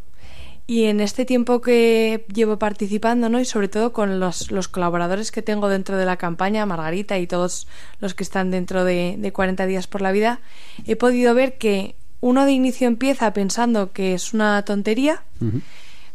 [0.68, 3.40] y en este tiempo que llevo participando, ¿no?
[3.40, 7.26] Y sobre todo con los, los colaboradores que tengo dentro de la campaña, Margarita y
[7.26, 7.70] todos
[8.02, 10.42] los que están dentro de, de 40 días por la vida,
[10.86, 15.24] he podido ver que uno de inicio empieza pensando que es una tontería,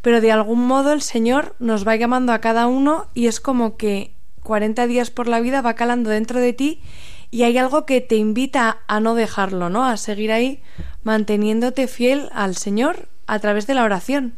[0.02, 3.78] pero de algún modo el Señor nos va llamando a cada uno y es como
[3.78, 4.13] que
[4.44, 6.80] 40 días por la vida va calando dentro de ti
[7.32, 9.84] y hay algo que te invita a no dejarlo, ¿no?
[9.84, 10.62] A seguir ahí
[11.02, 14.34] manteniéndote fiel al Señor a través de la oración.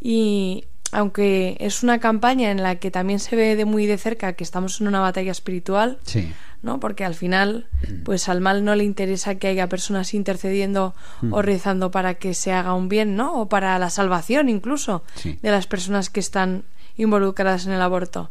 [0.00, 4.32] Y aunque es una campaña en la que también se ve de muy de cerca
[4.32, 6.32] que estamos en una batalla espiritual, Sí.
[6.62, 6.80] ¿no?
[6.80, 7.66] Porque al final,
[8.04, 11.32] pues al mal no le interesa que haya personas intercediendo Mm.
[11.32, 13.40] o rezando para que se haga un bien, ¿no?
[13.40, 15.38] O para la salvación incluso Sí.
[15.42, 16.64] de las personas que están
[16.96, 18.30] involucradas en el aborto.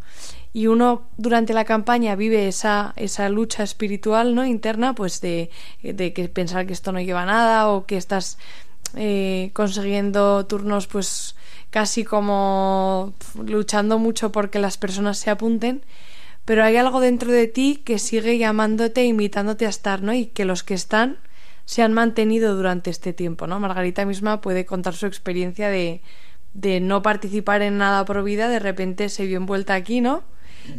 [0.51, 4.45] Y uno durante la campaña vive esa, esa lucha espiritual, ¿no?
[4.45, 5.51] Interna, pues de,
[5.83, 8.37] de que pensar que esto no lleva a nada o que estás
[8.95, 11.35] eh, consiguiendo turnos, pues
[11.69, 15.83] casi como luchando mucho porque las personas se apunten
[16.49, 20.13] pero hay algo dentro de ti que sigue llamándote, invitándote a estar, ¿no?
[20.13, 21.19] Y que los que están
[21.65, 23.59] se han mantenido durante este tiempo, ¿no?
[23.59, 26.01] Margarita misma puede contar su experiencia de,
[26.55, 30.23] de no participar en nada pro vida, de repente se vio envuelta aquí, ¿no?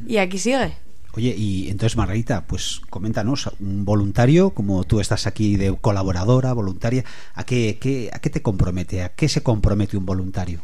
[0.06, 0.76] Y aquí sigue.
[1.14, 7.04] Oye, y entonces Margarita, pues coméntanos, un voluntario, como tú estás aquí de colaboradora, voluntaria,
[7.34, 9.02] ¿a qué, qué- a qué te compromete?
[9.02, 10.60] ¿A qué se compromete un voluntario?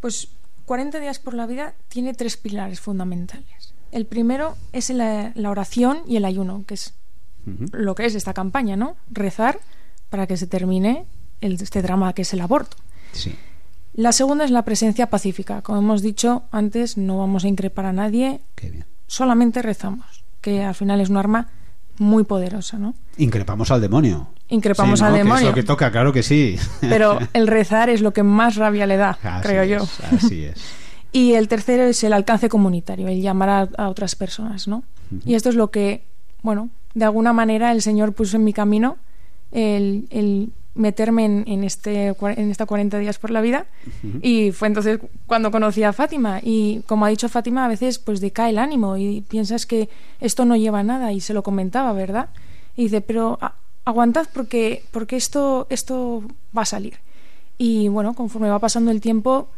[0.00, 0.28] Pues
[0.64, 3.74] 40 días por la vida tiene tres pilares fundamentales.
[3.92, 6.94] El primero es la, la oración y el ayuno, que es
[7.72, 8.96] lo que es esta campaña, ¿no?
[9.10, 9.58] Rezar
[10.10, 11.06] para que se termine
[11.40, 12.76] el- este drama que es el aborto.
[13.12, 13.34] Sí.
[13.92, 15.62] La segunda es la presencia pacífica.
[15.62, 18.40] Como hemos dicho antes, no vamos a increpar a nadie,
[19.06, 21.48] solamente rezamos, que al final es un arma
[21.98, 22.94] muy poderosa, ¿no?
[23.18, 24.28] Increpamos al demonio.
[24.48, 25.08] Increpamos Sí, ¿no?
[25.08, 25.40] al Que demonio.
[25.42, 26.56] es lo que toca, claro que sí.
[26.80, 29.86] Pero el rezar es lo que más rabia le da, Así creo yo.
[30.12, 30.58] Así es.
[31.12, 34.84] Y el tercero es el alcance comunitario, el llamar a, a otras personas, ¿no?
[35.24, 36.04] Y esto es lo que,
[36.42, 38.96] bueno, de alguna manera el Señor puso en mi camino,
[39.50, 43.66] el, el meterme en, en este, en esta 40 días por la vida.
[44.22, 46.40] Y fue entonces cuando conocí a Fátima.
[46.42, 49.88] Y como ha dicho Fátima, a veces pues decae el ánimo y piensas que
[50.20, 51.12] esto no lleva a nada.
[51.12, 52.28] Y se lo comentaba, ¿verdad?
[52.76, 53.54] Y dice, pero a-
[53.84, 56.22] aguantad porque, porque esto, esto
[56.56, 56.98] va a salir.
[57.58, 59.48] Y bueno, conforme va pasando el tiempo,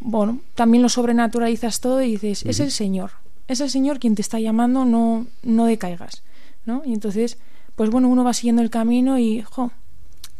[0.00, 3.12] bueno, también lo sobrenaturalizas todo y dices, es el Señor,
[3.48, 6.22] es el Señor quien te está llamando, no, no decaigas,
[6.66, 6.82] ¿no?
[6.84, 7.38] Y entonces,
[7.76, 9.70] pues bueno, uno va siguiendo el camino y, jo,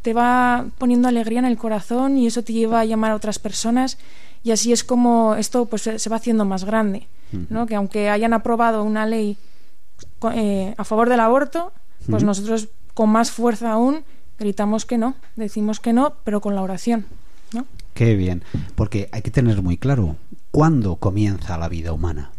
[0.03, 3.39] te va poniendo alegría en el corazón y eso te lleva a llamar a otras
[3.39, 3.99] personas
[4.45, 7.07] y así es como esto pues se va haciendo más grande,
[7.49, 7.67] ¿no?
[7.67, 9.37] Que aunque hayan aprobado una ley
[10.35, 11.73] eh, a favor del aborto,
[12.11, 14.03] pues nosotros con más fuerza aún
[14.39, 17.07] gritamos que no, decimos que no, pero con la oración,
[17.53, 17.65] ¿no?
[17.95, 18.43] Qué bien.
[18.75, 20.17] Porque hay que tener muy claro,
[20.51, 22.32] ¿cuándo comienza la vida humana?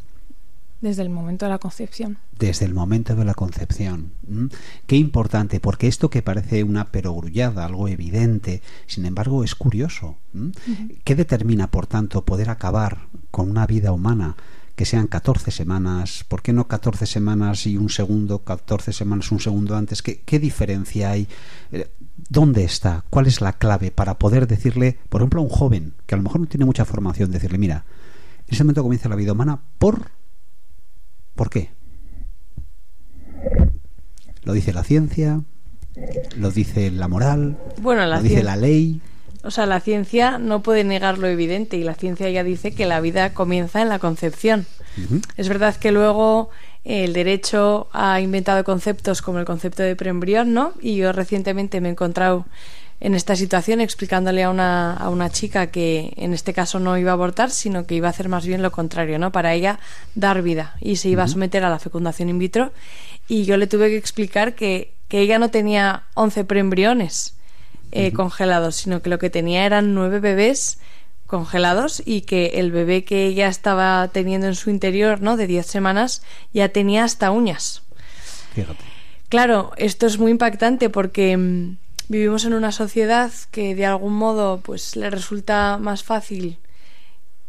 [0.83, 2.17] Desde el momento de la concepción.
[2.37, 4.11] desde el momento de la concepción.
[4.27, 4.49] ¿m?
[4.85, 10.17] Qué importante, porque esto que parece una perogrullada, algo evidente, sin embargo es curioso.
[10.35, 10.51] ¿m?
[11.05, 14.35] ¿Qué determina, por tanto, poder acabar con una vida humana
[14.75, 16.25] que sean 14 semanas?
[16.27, 20.01] ¿Por qué no 14 semanas y un segundo, 14 semanas un segundo antes?
[20.01, 21.29] ¿Qué, qué diferencia hay?
[21.71, 21.91] Eh,
[22.27, 23.05] ¿Dónde está?
[23.09, 26.23] ¿Cuál es la clave para poder decirle, por ejemplo, a un joven que a lo
[26.23, 27.85] mejor no tiene mucha formación, decirle, mira,
[28.47, 30.22] en ese momento comienza la vida humana por...
[31.35, 31.69] ¿Por qué?
[34.43, 35.41] Lo dice la ciencia,
[36.37, 39.01] lo dice la moral, Bueno, la lo dice la ley.
[39.43, 42.85] O sea, la ciencia no puede negar lo evidente y la ciencia ya dice que
[42.85, 44.65] la vida comienza en la concepción.
[45.37, 46.49] Es verdad que luego
[46.85, 50.73] eh, el derecho ha inventado conceptos como el concepto de preembrión, ¿no?
[50.81, 52.45] Y yo recientemente me he encontrado
[53.03, 57.11] en esta situación explicándole a una, a una chica que en este caso no iba
[57.11, 59.33] a abortar, sino que iba a hacer más bien lo contrario, ¿no?
[59.33, 59.77] Para ella
[60.15, 62.71] dar vida y se iba a someter a la fecundación in vitro.
[63.27, 67.35] Y yo le tuve que explicar que, que ella no tenía 11 preembriones
[67.91, 70.79] eh, congelados, sino que lo que tenía eran nueve bebés
[71.27, 75.35] congelados y que el bebé que ella estaba teniendo en su interior, ¿no?
[75.35, 77.83] De 10 semanas, ya tenía hasta uñas.
[78.55, 78.85] Fíjate.
[79.27, 81.77] Claro, esto es muy impactante porque mm,
[82.09, 86.57] vivimos en una sociedad que de algún modo pues le resulta más fácil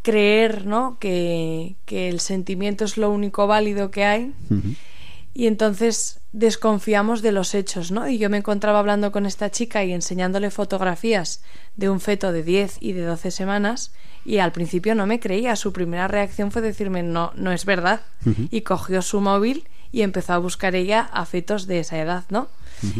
[0.02, 0.98] creer, ¿no?
[1.00, 4.32] Que, que el sentimiento es lo único válido que hay
[5.34, 8.08] y entonces desconfiamos de los hechos, ¿no?
[8.08, 11.42] Y yo me encontraba hablando con esta chica y enseñándole fotografías
[11.76, 13.92] de un feto de 10 y de 12 semanas
[14.24, 18.02] y al principio no me creía, su primera reacción fue decirme no, no es verdad
[18.50, 22.48] y cogió su móvil y empezó a buscar ella a fetos de esa edad, ¿no?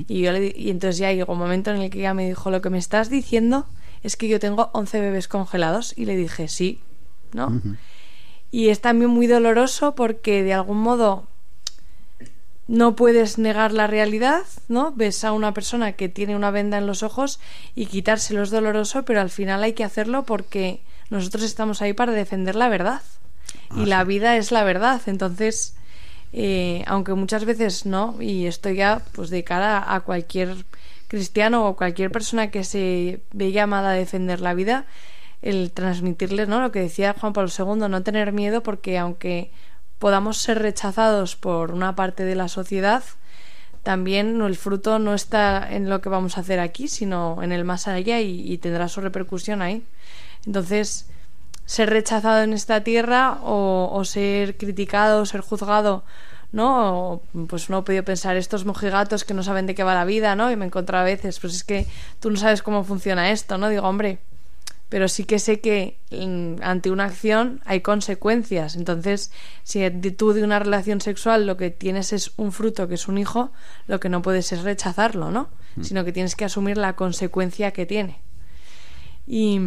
[0.08, 2.50] Y yo le y entonces ya llegó un momento en el que ella me dijo,
[2.50, 3.66] lo que me estás diciendo
[4.02, 6.80] es que yo tengo 11 bebés congelados y le dije, sí,
[7.32, 7.60] ¿no?
[8.50, 11.26] Y es también muy doloroso porque de algún modo
[12.66, 14.92] no puedes negar la realidad, ¿no?
[14.92, 17.40] Ves a una persona que tiene una venda en los ojos
[17.74, 22.12] y quitárselo es doloroso, pero al final hay que hacerlo porque nosotros estamos ahí para
[22.12, 23.02] defender la verdad.
[23.76, 25.00] y la vida es la verdad.
[25.06, 25.74] Entonces,
[26.36, 30.66] eh, aunque muchas veces no, y esto ya pues de cara a cualquier
[31.06, 34.84] cristiano o cualquier persona que se ve llamada a defender la vida,
[35.42, 36.60] el transmitirles, ¿no?
[36.60, 39.52] Lo que decía Juan Pablo II, no tener miedo porque aunque
[40.00, 43.04] podamos ser rechazados por una parte de la sociedad,
[43.84, 47.64] también el fruto no está en lo que vamos a hacer aquí, sino en el
[47.64, 49.84] más allá y tendrá su repercusión ahí.
[50.46, 51.06] Entonces,
[51.66, 56.04] ser rechazado en esta tierra o, o ser criticado o ser juzgado,
[56.52, 57.12] ¿no?
[57.12, 60.04] O, pues uno ha podido pensar, estos mojigatos que no saben de qué va la
[60.04, 60.50] vida, ¿no?
[60.50, 61.86] Y me encontraba a veces, pues es que
[62.20, 63.68] tú no sabes cómo funciona esto, ¿no?
[63.68, 64.20] Digo, hombre,
[64.88, 65.98] pero sí que sé que
[66.62, 68.76] ante una acción hay consecuencias.
[68.76, 69.32] Entonces,
[69.64, 73.18] si tú de una relación sexual lo que tienes es un fruto que es un
[73.18, 73.50] hijo,
[73.88, 75.48] lo que no puedes es rechazarlo, ¿no?
[75.74, 75.82] Mm.
[75.82, 78.20] Sino que tienes que asumir la consecuencia que tiene.
[79.26, 79.58] Y,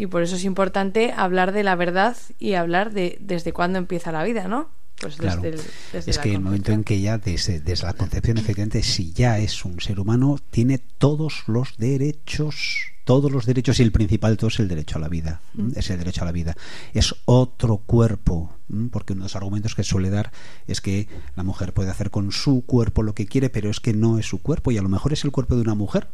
[0.00, 4.12] y por eso es importante hablar de la verdad y hablar de desde cuándo empieza
[4.12, 4.68] la vida, ¿no?
[5.00, 5.40] Pues Claro.
[5.40, 8.82] desde, el- desde es que el momento en que ya desde, desde la concepción efectivamente
[8.82, 13.92] si ya es un ser humano tiene todos los derechos todos los derechos y el
[13.92, 15.40] principal de todo es el derecho a la vida.
[15.54, 15.70] Mm.
[15.74, 16.54] es el derecho a la vida
[16.92, 18.54] es otro cuerpo
[18.92, 20.30] porque uno de los argumentos que suele dar
[20.66, 23.94] es que la mujer puede hacer con su cuerpo lo que quiere pero es que
[23.94, 26.08] no es su cuerpo y a lo mejor es el cuerpo de una mujer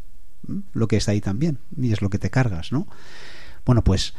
[0.74, 2.86] lo que está ahí también y es lo que te cargas no
[3.66, 4.14] bueno pues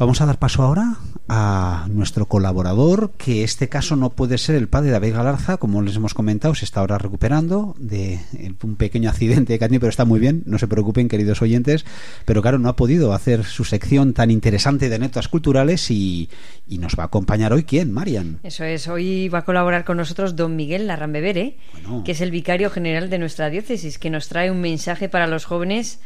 [0.00, 0.96] Vamos a dar paso ahora
[1.28, 5.94] a nuestro colaborador, que este caso no puede ser el padre David Galarza, como les
[5.94, 8.18] hemos comentado, se está ahora recuperando de
[8.62, 11.84] un pequeño accidente que ha tenido, pero está muy bien, no se preocupen, queridos oyentes,
[12.24, 16.30] pero claro, no ha podido hacer su sección tan interesante de anécdotas culturales y,
[16.66, 17.92] y nos va a acompañar hoy, ¿quién?
[17.92, 18.40] Marian.
[18.42, 22.04] Eso es, hoy va a colaborar con nosotros don Miguel Larrambevere, Bueno.
[22.04, 25.44] que es el vicario general de nuestra diócesis, que nos trae un mensaje para los
[25.44, 26.00] jóvenes,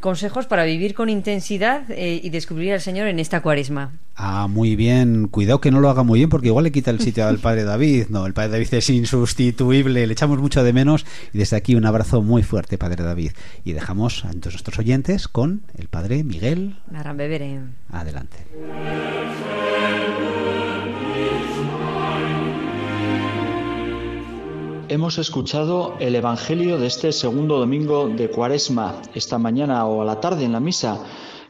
[0.00, 3.92] consejos para vivir con intensidad eh, y descubrir al Señor en esta cuaresma.
[4.16, 5.28] Ah, muy bien.
[5.28, 7.64] Cuidado que no lo haga muy bien porque igual le quita el sitio al padre
[7.64, 8.06] David.
[8.08, 11.86] No, el padre David es insustituible, le echamos mucho de menos y desde aquí un
[11.86, 13.32] abrazo muy fuerte, padre David.
[13.64, 16.76] Y dejamos a todos nuestros oyentes con el padre Miguel.
[17.90, 18.38] Adelante.
[24.92, 30.20] Hemos escuchado el Evangelio de este segundo domingo de Cuaresma, esta mañana o a la
[30.20, 30.98] tarde en la misa,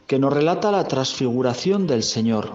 [0.07, 2.51] que nos relata la transfiguración del Señor.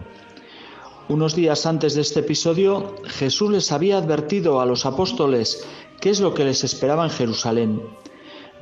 [1.10, 5.62] Unos días antes de este episodio, Jesús les había advertido a los apóstoles
[6.00, 7.82] qué es lo que les esperaba en Jerusalén.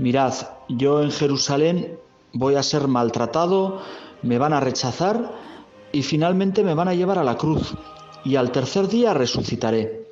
[0.00, 0.34] Mirad,
[0.68, 1.96] yo en Jerusalén
[2.32, 3.82] voy a ser maltratado,
[4.22, 5.32] me van a rechazar
[5.92, 7.76] y finalmente me van a llevar a la cruz
[8.24, 10.05] y al tercer día resucitaré.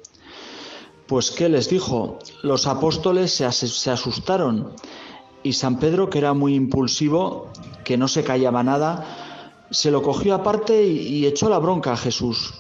[1.07, 2.19] Pues ¿qué les dijo?
[2.43, 4.73] Los apóstoles se, as- se asustaron
[5.43, 7.49] y San Pedro, que era muy impulsivo,
[7.85, 9.05] que no se callaba nada,
[9.71, 12.55] se lo cogió aparte y, y echó la bronca a Jesús.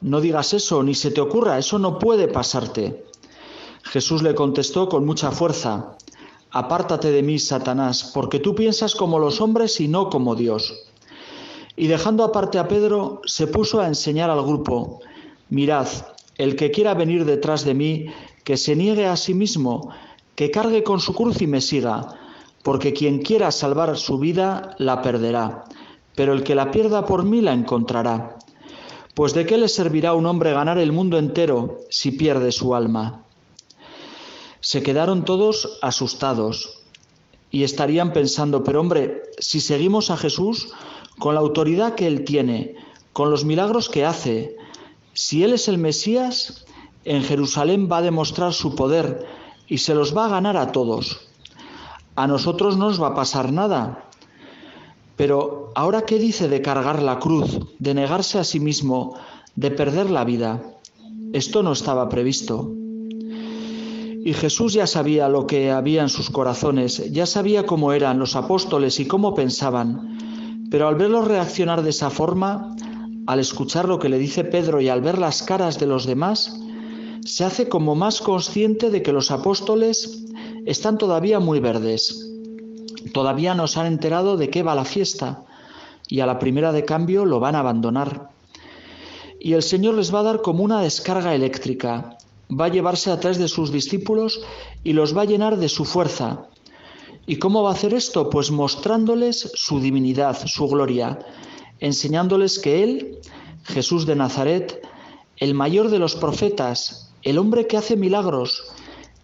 [0.00, 3.04] No digas eso, ni se te ocurra, eso no puede pasarte.
[3.82, 5.92] Jesús le contestó con mucha fuerza,
[6.52, 10.72] Apártate de mí, Satanás, porque tú piensas como los hombres y no como Dios.
[11.76, 15.00] Y dejando aparte a Pedro, se puso a enseñar al grupo,
[15.50, 15.86] Mirad,
[16.38, 18.06] el que quiera venir detrás de mí,
[18.44, 19.90] que se niegue a sí mismo,
[20.34, 22.14] que cargue con su cruz y me siga,
[22.62, 25.64] porque quien quiera salvar su vida la perderá,
[26.14, 28.36] pero el que la pierda por mí la encontrará.
[29.14, 32.74] Pues de qué le servirá a un hombre ganar el mundo entero si pierde su
[32.74, 33.24] alma.
[34.60, 36.82] Se quedaron todos asustados
[37.50, 40.68] y estarían pensando, pero hombre, si seguimos a Jesús
[41.18, 42.74] con la autoridad que Él tiene,
[43.14, 44.56] con los milagros que hace,
[45.16, 46.66] si Él es el Mesías,
[47.06, 49.24] en Jerusalén va a demostrar su poder
[49.66, 51.22] y se los va a ganar a todos.
[52.16, 54.04] A nosotros no nos va a pasar nada.
[55.16, 59.14] Pero ahora, ¿qué dice de cargar la cruz, de negarse a sí mismo,
[59.54, 60.62] de perder la vida?
[61.32, 62.70] Esto no estaba previsto.
[64.22, 68.36] Y Jesús ya sabía lo que había en sus corazones, ya sabía cómo eran los
[68.36, 70.66] apóstoles y cómo pensaban.
[70.70, 72.76] Pero al verlos reaccionar de esa forma,
[73.26, 76.60] al escuchar lo que le dice Pedro y al ver las caras de los demás,
[77.24, 80.24] se hace como más consciente de que los apóstoles
[80.64, 82.30] están todavía muy verdes.
[83.12, 85.44] Todavía no se han enterado de qué va la fiesta
[86.08, 88.30] y a la primera de cambio lo van a abandonar.
[89.40, 92.16] Y el Señor les va a dar como una descarga eléctrica,
[92.48, 94.40] va a llevarse a de sus discípulos
[94.84, 96.46] y los va a llenar de su fuerza.
[97.26, 98.30] ¿Y cómo va a hacer esto?
[98.30, 101.18] Pues mostrándoles su divinidad, su gloria,
[101.80, 103.18] enseñándoles que Él,
[103.64, 104.82] Jesús de Nazaret,
[105.36, 108.64] el mayor de los profetas, el hombre que hace milagros,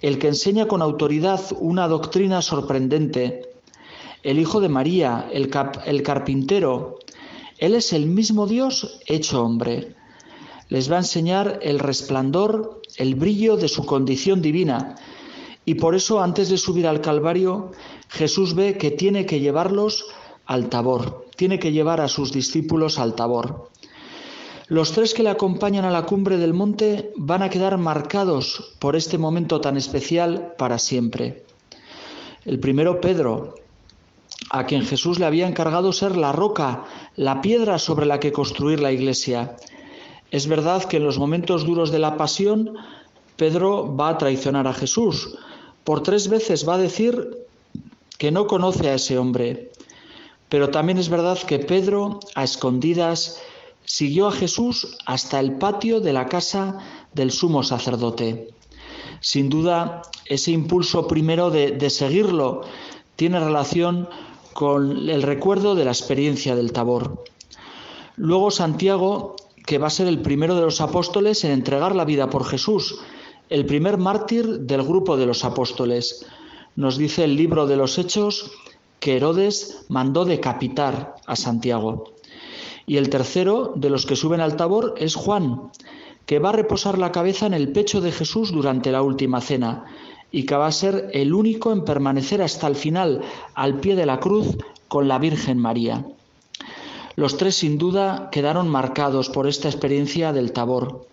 [0.00, 3.52] el que enseña con autoridad una doctrina sorprendente,
[4.22, 5.50] el Hijo de María, el,
[5.86, 6.98] el carpintero,
[7.58, 9.94] Él es el mismo Dios hecho hombre.
[10.68, 14.96] Les va a enseñar el resplandor, el brillo de su condición divina.
[15.64, 17.70] Y por eso antes de subir al Calvario,
[18.08, 20.06] Jesús ve que tiene que llevarlos
[20.46, 23.70] al Tabor, tiene que llevar a sus discípulos al Tabor.
[24.68, 28.96] Los tres que le acompañan a la cumbre del monte van a quedar marcados por
[28.96, 31.44] este momento tan especial para siempre.
[32.44, 33.54] El primero, Pedro,
[34.50, 36.84] a quien Jesús le había encargado ser la roca,
[37.16, 39.56] la piedra sobre la que construir la iglesia.
[40.30, 42.74] Es verdad que en los momentos duros de la pasión,
[43.36, 45.36] Pedro va a traicionar a Jesús.
[45.84, 47.46] Por tres veces va a decir
[48.18, 49.70] que no conoce a ese hombre.
[50.52, 53.40] Pero también es verdad que Pedro, a escondidas,
[53.86, 56.76] siguió a Jesús hasta el patio de la casa
[57.14, 58.50] del sumo sacerdote.
[59.20, 62.60] Sin duda, ese impulso primero de, seguirlo
[63.16, 64.10] tiene relación
[64.52, 67.24] con el recuerdo de la experiencia del Tabor.
[68.16, 72.28] Luego Santiago, que va a ser el primero de los apóstoles en entregar la vida
[72.28, 72.98] por Jesús,
[73.48, 76.26] el primer mártir del grupo de los apóstoles.
[76.76, 78.50] Nos dice el libro de los Hechos
[79.02, 82.14] que Herodes mandó decapitar a Santiago.
[82.86, 85.72] Y el tercero de los que suben al Tabor es Juan,
[86.24, 89.86] que va a reposar la cabeza en el pecho de Jesús durante la última cena
[90.30, 93.22] y que va a ser el único en permanecer hasta el final
[93.54, 96.06] al pie de la cruz con la Virgen María.
[97.16, 101.08] Los tres sin duda quedaron marcados por esta experiencia del Tabor.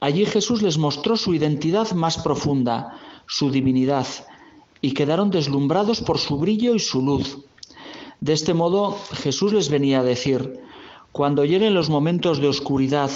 [0.00, 4.06] Allí Jesús les mostró su identidad más profunda, su divinidad,
[4.80, 7.38] y quedaron deslumbrados por su brillo y su luz.
[8.20, 10.60] De este modo Jesús les venía a decir,
[11.12, 13.10] cuando lleguen los momentos de oscuridad,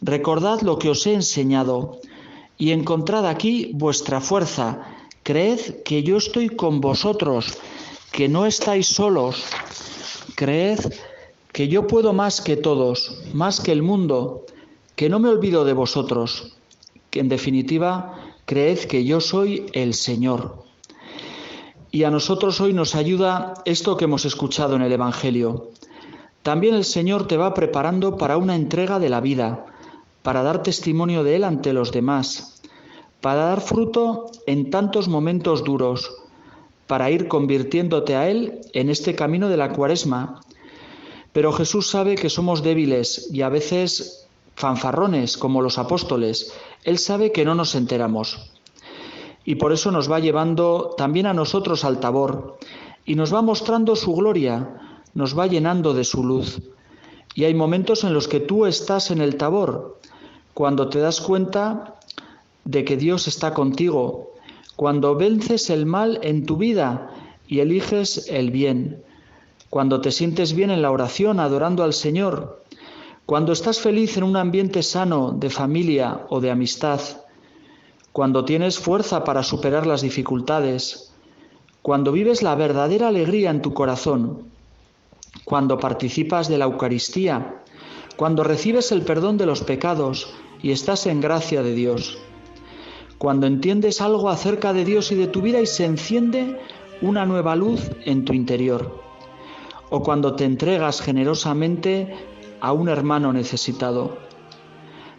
[0.00, 2.00] recordad lo que os he enseñado,
[2.58, 4.86] y encontrad aquí vuestra fuerza,
[5.22, 7.58] creed que yo estoy con vosotros,
[8.12, 9.42] que no estáis solos,
[10.36, 10.78] creed
[11.52, 14.44] que yo puedo más que todos, más que el mundo,
[14.96, 16.54] que no me olvido de vosotros,
[17.10, 20.61] que en definitiva creed que yo soy el Señor.
[21.94, 25.68] Y a nosotros hoy nos ayuda esto que hemos escuchado en el Evangelio.
[26.42, 29.66] También el Señor te va preparando para una entrega de la vida,
[30.22, 32.62] para dar testimonio de Él ante los demás,
[33.20, 36.10] para dar fruto en tantos momentos duros,
[36.86, 40.40] para ir convirtiéndote a Él en este camino de la cuaresma.
[41.34, 44.26] Pero Jesús sabe que somos débiles y a veces
[44.56, 46.54] fanfarrones como los apóstoles.
[46.84, 48.50] Él sabe que no nos enteramos
[49.44, 52.58] y por eso nos va llevando también a nosotros al tabor
[53.04, 54.80] y nos va mostrando su gloria,
[55.14, 56.60] nos va llenando de su luz.
[57.34, 59.98] Y hay momentos en los que tú estás en el tabor,
[60.54, 61.96] cuando te das cuenta
[62.64, 64.32] de que Dios está contigo,
[64.76, 67.10] cuando vences el mal en tu vida
[67.48, 69.02] y eliges el bien,
[69.70, 72.62] cuando te sientes bien en la oración adorando al Señor,
[73.26, 77.00] cuando estás feliz en un ambiente sano de familia o de amistad,
[78.12, 81.12] cuando tienes fuerza para superar las dificultades,
[81.80, 84.44] cuando vives la verdadera alegría en tu corazón,
[85.44, 87.62] cuando participas de la Eucaristía,
[88.16, 92.18] cuando recibes el perdón de los pecados y estás en gracia de Dios,
[93.16, 96.60] cuando entiendes algo acerca de Dios y de tu vida y se enciende
[97.00, 99.00] una nueva luz en tu interior,
[99.88, 102.14] o cuando te entregas generosamente
[102.60, 104.18] a un hermano necesitado.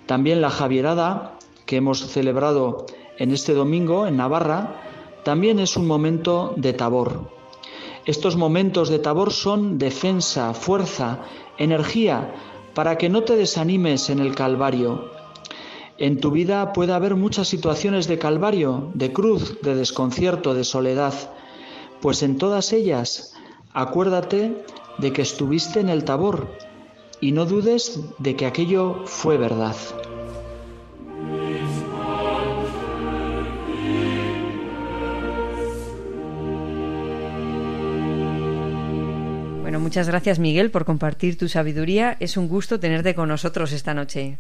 [0.06, 1.33] También la Javierada
[1.74, 2.86] que hemos celebrado
[3.18, 4.80] en este domingo en Navarra,
[5.24, 7.32] también es un momento de tabor.
[8.06, 11.22] Estos momentos de tabor son defensa, fuerza,
[11.58, 12.36] energía,
[12.76, 15.10] para que no te desanimes en el Calvario.
[15.98, 21.16] En tu vida puede haber muchas situaciones de Calvario, de cruz, de desconcierto, de soledad,
[22.02, 23.34] pues en todas ellas
[23.74, 24.64] acuérdate
[25.00, 26.50] de que estuviste en el tabor
[27.20, 29.76] y no dudes de que aquello fue verdad.
[39.84, 42.18] Muchas gracias Miguel por compartir tu sabiduría.
[42.20, 44.40] Es un gusto tenerte con nosotros esta noche.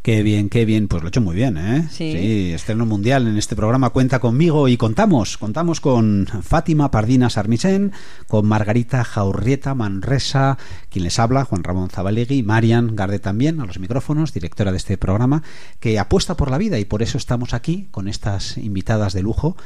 [0.00, 0.88] Qué bien, qué bien.
[0.88, 1.88] Pues lo he hecho muy bien, ¿eh?
[1.90, 2.12] Sí.
[2.12, 2.52] sí.
[2.52, 5.36] Estreno Mundial en este programa cuenta conmigo y contamos.
[5.36, 7.92] Contamos con Fátima Pardina Sarmisen,
[8.28, 10.56] con Margarita Jaurrieta Manresa,
[10.88, 14.96] quien les habla, Juan Ramón Zabalegui, Marian Garde también, a los micrófonos, directora de este
[14.96, 15.42] programa,
[15.80, 19.56] que apuesta por la vida y por eso estamos aquí con estas invitadas de lujo,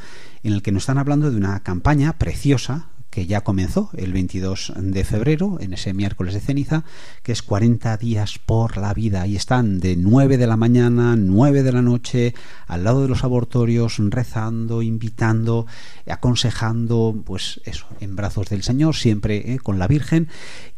[0.42, 4.72] en el que nos están hablando de una campaña preciosa que ya comenzó el 22
[4.74, 6.84] de febrero, en ese miércoles de ceniza,
[7.22, 9.26] que es 40 días por la vida.
[9.26, 12.34] Y están de 9 de la mañana, 9 de la noche,
[12.66, 15.66] al lado de los abortorios, rezando, invitando,
[16.06, 19.58] aconsejando, pues eso, en brazos del Señor, siempre ¿eh?
[19.58, 20.28] con la Virgen.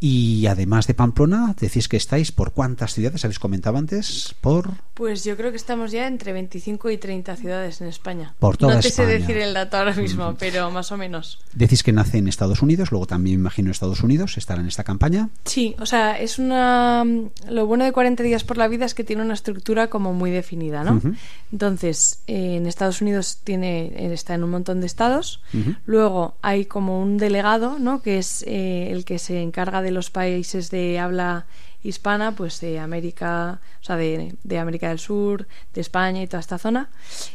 [0.00, 4.72] Y además de Pamplona, decís que estáis por cuántas ciudades, habéis comentado antes, por...
[4.94, 8.34] Pues yo creo que estamos ya entre 25 y 30 ciudades en España.
[8.40, 9.08] Por toda no te España.
[9.08, 10.36] sé decir el dato ahora mismo, mm.
[10.38, 11.38] pero más o menos.
[11.52, 15.28] Decís que nace en Estados Unidos, luego también imagino Estados Unidos estará en esta campaña.
[15.44, 17.04] Sí, o sea, es una
[17.48, 20.30] lo bueno de 40 días por la vida es que tiene una estructura como muy
[20.30, 20.94] definida, ¿no?
[20.94, 21.16] Uh -huh.
[21.52, 25.42] Entonces, eh, en Estados Unidos tiene está en un montón de estados.
[25.52, 25.76] Uh -huh.
[25.86, 28.02] Luego hay como un delegado, ¿no?
[28.02, 31.46] Que es eh, el que se encarga de los países de habla
[31.84, 36.40] hispana, pues de América, o sea, de, de América del Sur, de España y toda
[36.40, 36.88] esta zona.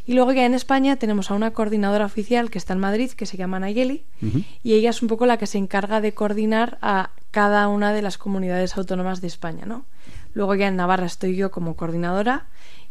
[0.06, 3.26] Y luego ya en España tenemos a una coordinadora oficial que está en Madrid, que
[3.26, 4.04] se llama Nayeli,
[4.64, 8.02] y ella es un poco la que se encarga de coordinar a cada una de
[8.02, 9.86] las comunidades autónomas de España, ¿no?
[10.40, 12.46] Luego ya en Navarra estoy yo como coordinadora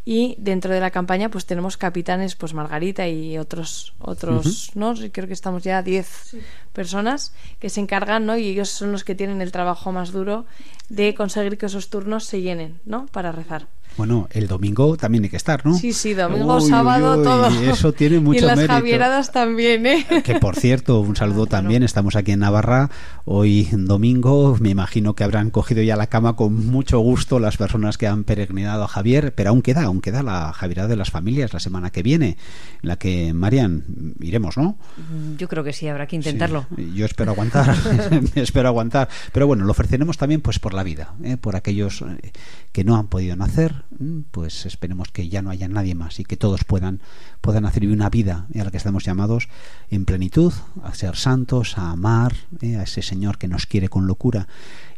[0.05, 5.25] y dentro de la campaña pues tenemos capitanes pues Margarita y otros otros no creo
[5.25, 6.35] que estamos ya 10
[6.73, 10.45] personas que se encargan no y ellos son los que tienen el trabajo más duro
[10.89, 13.65] de conseguir que esos turnos se llenen no para rezar
[13.99, 15.77] Bueno, el domingo también hay que estar, ¿no?
[15.77, 18.73] sí sí domingo Uy, uy, sábado uy, todo Eso tiene mucho y las mérito.
[18.75, 21.83] javieradas también eh Que por cierto, un saludo también.
[21.83, 22.89] Estamos aquí en Navarra
[23.25, 24.55] hoy domingo.
[24.61, 28.23] Me imagino que habrán cogido ya la cama con mucho gusto las personas que han
[28.23, 31.91] peregrinado a Javier, pero aún queda, aún queda la Javierada de las familias la semana
[31.91, 32.37] que viene,
[32.81, 33.83] en la que Marian
[34.21, 34.77] iremos, ¿no?
[34.95, 36.67] Mm, Yo creo que sí, habrá que intentarlo.
[36.95, 37.75] Yo espero aguantar,
[38.35, 39.09] espero aguantar.
[39.33, 41.35] Pero bueno, lo ofreceremos también pues por la vida, ¿eh?
[41.35, 42.31] por aquellos eh,
[42.71, 43.83] que no han podido nacer,
[44.31, 47.01] pues esperemos que ya no haya nadie más y que todos puedan
[47.41, 49.49] puedan hacer una vida a la que estamos llamados
[49.89, 52.75] en plenitud, a ser santos, a amar ¿eh?
[52.75, 54.47] a ese Señor que nos quiere con locura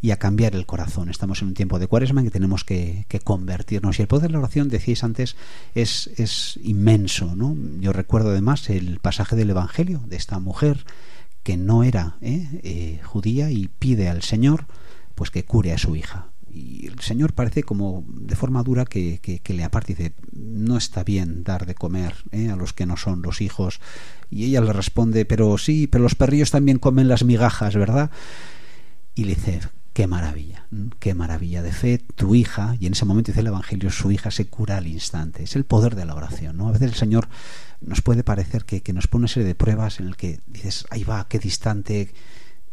[0.02, 1.10] y a cambiar el corazón.
[1.10, 4.00] Estamos en un tiempo de cuaresma en que tenemos que, que convertirnos.
[4.00, 5.36] Y el poder de la oración, decíais antes,
[5.76, 7.36] es, es inmenso.
[7.36, 7.56] ¿no?
[7.80, 10.86] Yo recuerdo además el pasaje del Evangelio de esta mujer
[11.44, 12.48] que no era ¿eh?
[12.64, 14.66] Eh, judía y pide al Señor
[15.16, 16.31] pues que cure a su hija.
[16.54, 20.14] Y el Señor parece como de forma dura que, que, que le aparte y dice,
[20.32, 22.50] no está bien dar de comer ¿eh?
[22.50, 23.80] a los que no son los hijos.
[24.30, 28.12] Y ella le responde, pero sí, pero los perrillos también comen las migajas, ¿verdad?
[29.16, 29.62] Y le dice,
[29.94, 30.68] qué maravilla,
[31.00, 34.32] qué maravilla de fe, tu hija, y en ese momento dice el Evangelio, su hija
[34.32, 35.44] se cura al instante.
[35.44, 36.70] Es el poder de la oración, ¿no?
[36.70, 37.28] A veces el Señor
[37.82, 40.86] nos puede parecer que, que nos pone una serie de pruebas en el que dices,
[40.90, 42.14] ahí va, qué distante.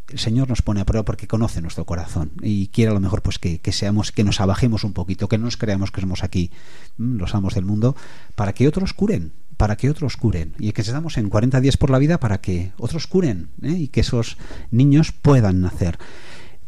[0.09, 3.21] El Señor nos pone a prueba porque conoce nuestro corazón y quiere a lo mejor
[3.21, 6.23] pues que, que seamos, que nos abajemos un poquito, que no nos creamos que somos
[6.23, 6.51] aquí
[6.97, 7.95] mm, los amos del mundo,
[8.35, 11.89] para que otros curen, para que otros curen y que estamos en 40 días por
[11.89, 13.73] la vida para que otros curen ¿eh?
[13.73, 14.37] y que esos
[14.71, 15.99] niños puedan nacer.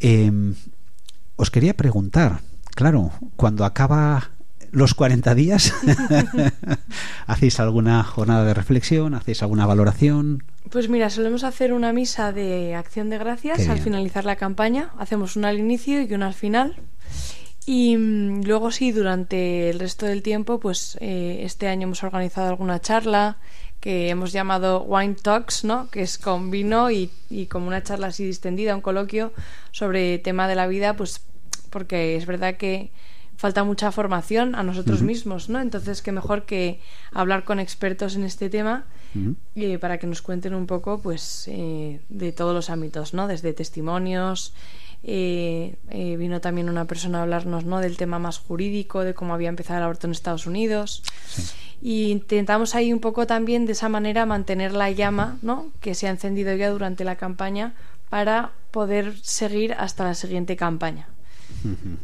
[0.00, 0.30] Eh,
[1.36, 2.40] os quería preguntar,
[2.74, 4.30] claro, cuando acaba
[4.72, 5.72] los 40 días,
[7.26, 9.14] ¿hacéis alguna jornada de reflexión?
[9.14, 10.42] ¿Hacéis alguna valoración?
[10.70, 14.90] Pues mira, solemos hacer una misa de acción de gracias al finalizar la campaña.
[14.98, 16.76] Hacemos una al inicio y una al final.
[17.66, 22.48] Y mm, luego sí, durante el resto del tiempo, pues eh, este año hemos organizado
[22.48, 23.36] alguna charla
[23.78, 25.90] que hemos llamado Wine Talks, ¿no?
[25.90, 29.32] Que es con vino y, y como una charla así distendida, un coloquio
[29.72, 31.20] sobre tema de la vida, pues
[31.68, 32.90] porque es verdad que
[33.42, 35.60] falta mucha formación a nosotros mismos, ¿no?
[35.60, 36.78] Entonces, qué mejor que
[37.12, 38.84] hablar con expertos en este tema
[39.56, 43.26] eh, para que nos cuenten un poco, pues, eh, de todos los ámbitos, ¿no?
[43.26, 44.54] Desde testimonios,
[45.02, 47.80] eh, eh, vino también una persona a hablarnos, ¿no?
[47.80, 51.02] Del tema más jurídico, de cómo había empezado el aborto en Estados Unidos.
[51.82, 55.66] Y intentamos ahí un poco también de esa manera mantener la llama, ¿no?
[55.80, 57.74] Que se ha encendido ya durante la campaña
[58.08, 61.08] para poder seguir hasta la siguiente campaña.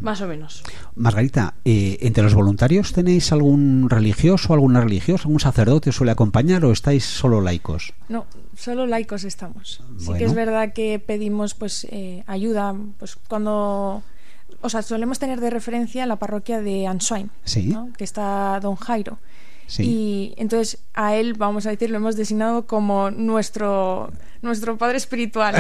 [0.00, 0.62] Más o menos.
[0.94, 6.64] Margarita, eh, ¿entre los voluntarios tenéis algún religioso, alguna religiosa, algún sacerdote os suele acompañar
[6.64, 7.92] o estáis solo laicos?
[8.08, 8.26] No,
[8.56, 9.82] solo laicos estamos.
[9.98, 14.02] Sí que es verdad que pedimos pues eh, ayuda, pues cuando
[14.60, 17.68] o sea, solemos tener de referencia la parroquia de Answine, Sí.
[17.68, 17.90] ¿no?
[17.96, 19.18] que está Don Jairo.
[19.68, 19.82] Sí.
[19.84, 24.10] Y entonces a él, vamos a decir, lo hemos designado como nuestro
[24.42, 25.54] nuestro padre espiritual,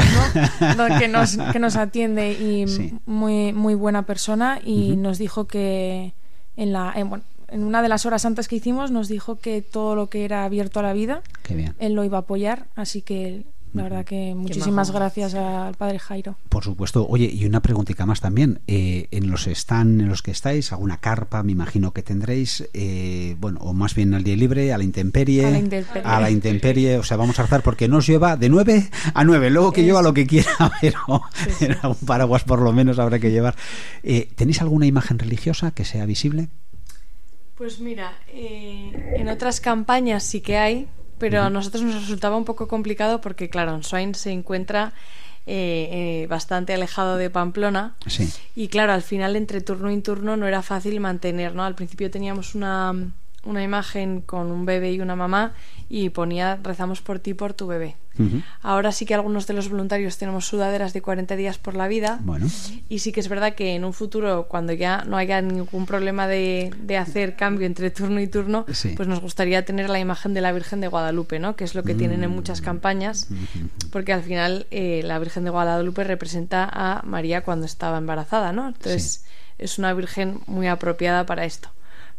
[0.76, 0.86] ¿no?
[0.98, 2.94] Que nos que nos atiende y Sí.
[3.06, 6.14] muy muy buena persona y nos dijo que
[6.56, 9.62] en la en, bueno, en una de las horas santas que hicimos nos dijo que
[9.62, 11.22] todo lo que era abierto a la vida
[11.78, 13.44] él lo iba a apoyar, así que
[13.74, 16.36] la verdad que muchísimas gracias al padre Jairo.
[16.48, 17.06] Por supuesto.
[17.08, 18.60] Oye, y una preguntita más también.
[18.66, 23.36] Eh, en los están en los que estáis, alguna carpa, me imagino que tendréis, eh,
[23.38, 25.46] bueno, o más bien al día libre, a la intemperie.
[25.46, 26.02] A la intemperie.
[26.04, 29.50] a la intemperie, o sea, vamos a rezar porque nos lleva de 9 a 9,
[29.50, 30.50] luego que lleva lo que quiera,
[30.80, 31.22] pero
[31.60, 33.54] era un paraguas por lo menos habrá que llevar.
[34.02, 36.48] Eh, ¿Tenéis alguna imagen religiosa que sea visible?
[37.58, 40.88] Pues mira, eh, en otras campañas sí que hay,
[41.18, 44.92] pero a nosotros nos resultaba un poco complicado porque, claro, Enswine se encuentra
[45.46, 48.30] eh, eh, bastante alejado de Pamplona Sí.
[48.54, 51.64] y, claro, al final entre turno y turno no era fácil mantener, ¿no?
[51.64, 52.94] Al principio teníamos una,
[53.48, 55.54] una imagen con un bebé y una mamá
[55.88, 57.96] y ponía rezamos por ti, por tu bebé.
[58.62, 62.18] Ahora sí que algunos de los voluntarios tenemos sudaderas de 40 días por la vida.
[62.22, 62.48] Bueno.
[62.88, 66.26] Y sí que es verdad que en un futuro, cuando ya no haya ningún problema
[66.26, 68.94] de, de hacer cambio entre turno y turno, Sí.
[68.96, 71.54] pues nos gustaría tener la imagen de la Virgen de Guadalupe, ¿no?
[71.54, 73.28] Que es lo que tienen en muchas campañas,
[73.92, 78.66] porque al final eh, la Virgen de Guadalupe representa a María cuando estaba embarazada, ¿no?
[78.66, 79.24] Entonces
[79.58, 81.68] es una Virgen muy apropiada para esto.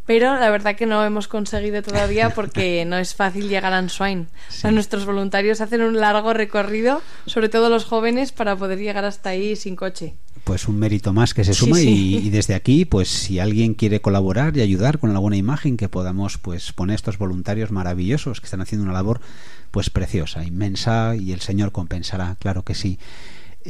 [0.09, 3.79] Pero la verdad que no hemos conseguido todavía porque no es fácil llegar a.
[3.79, 9.05] O sea, nuestros voluntarios hacen un largo recorrido, sobre todo los jóvenes, para poder llegar
[9.05, 10.15] hasta ahí sin coche.
[10.45, 11.89] Pues un mérito más que se Sí, suma sí.
[12.23, 15.89] Y, y desde aquí, pues si alguien quiere colaborar y ayudar con alguna imagen que
[15.89, 19.21] podamos pues poner estos voluntarios maravillosos que están haciendo una labor
[19.69, 22.97] pues preciosa, inmensa y el Señor compensará, claro que sí.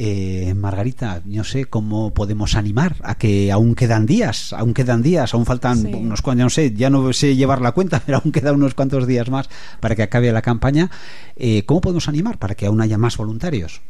[0.02, 5.34] Eh, Margarita, no sé cómo podemos animar a que aún quedan días, aún quedan días,
[5.34, 5.92] aún faltan Sí.
[5.92, 9.06] unos cuantos, no sé, ya no sé llevar la cuenta, pero aún quedan unos cuantos
[9.06, 10.90] días más para que acabe la campaña.
[11.36, 13.82] Eh, ¿Cómo podemos animar para que aún haya más voluntarios?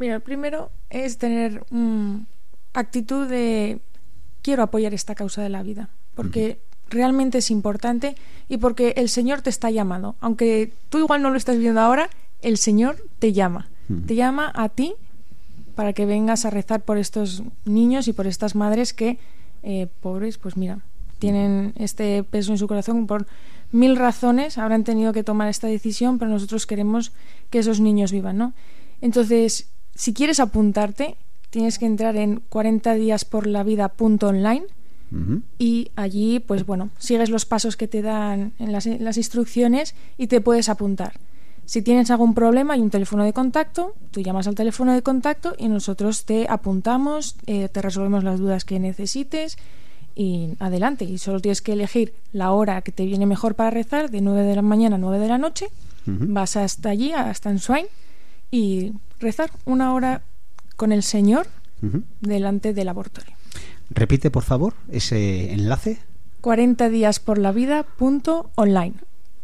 [0.00, 2.16] Mira, el primero es tener mm,
[2.72, 3.78] actitud de
[4.42, 6.58] quiero apoyar esta causa de la vida, porque
[6.90, 8.16] realmente es importante
[8.48, 10.16] y porque el Señor te está llamando.
[10.20, 12.10] Aunque tú igual no lo estás viendo ahora,
[12.42, 13.68] el Señor te llama.
[14.06, 14.94] Te llama a ti
[15.74, 19.18] para que vengas a rezar por estos niños y por estas madres que,
[19.62, 20.80] eh, pobres, pues mira,
[21.18, 23.26] tienen este peso en su corazón por
[23.72, 27.12] mil razones, habrán tenido que tomar esta decisión, pero nosotros queremos
[27.50, 28.52] que esos niños vivan, ¿no?
[29.00, 31.16] Entonces, si quieres apuntarte,
[31.50, 34.64] tienes que entrar en 40díasporlavida.online
[35.12, 35.42] Ujú.
[35.58, 39.94] y allí, pues bueno, sigues los pasos que te dan en las, en las instrucciones
[40.18, 41.14] y te puedes apuntar.
[41.66, 45.54] Si tienes algún problema, hay un teléfono de contacto, tú llamas al teléfono de contacto
[45.58, 49.56] y nosotros te apuntamos, eh, te resolvemos las dudas que necesites
[50.14, 51.04] y adelante.
[51.04, 54.42] Y solo tienes que elegir la hora que te viene mejor para rezar, de 9
[54.42, 55.68] de la mañana a 9 de la noche.
[56.06, 57.86] Vas hasta allí, hasta en Swain,
[58.50, 60.22] y rezar una hora
[60.76, 61.46] con el Señor
[62.20, 63.34] delante del abortorio.
[63.90, 65.98] Repite, por favor, ese enlace
[66.44, 68.94] 40 días por la vida punto online.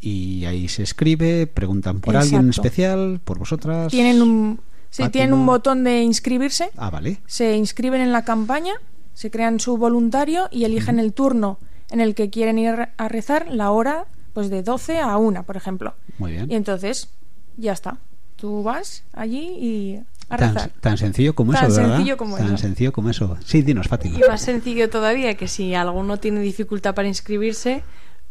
[0.00, 3.90] Y ahí se escribe, preguntan por alguien en especial, por vosotras.
[3.90, 7.20] Tienen un, sí, tienen un botón de inscribirse, Ah, vale.
[7.26, 8.72] se inscriben en la campaña,
[9.14, 11.58] se crean su voluntario y eligen el turno
[11.90, 15.56] en el que quieren ir a rezar, la hora pues de 12 a 1, por
[15.56, 15.94] ejemplo.
[16.18, 16.50] Muy bien.
[16.50, 17.08] Y entonces
[17.56, 17.98] ya está.
[18.36, 20.70] Tú vas allí y a Tan, rezar.
[20.80, 21.96] tan sencillo como Tan eso, ¿verdad?
[21.96, 22.56] sencillo como tan eso.
[22.58, 23.36] sencillo como eso.
[23.44, 24.16] Sí, dinos, Fátima.
[24.18, 27.82] Y más sencillo todavía que si alguno tiene dificultad para inscribirse,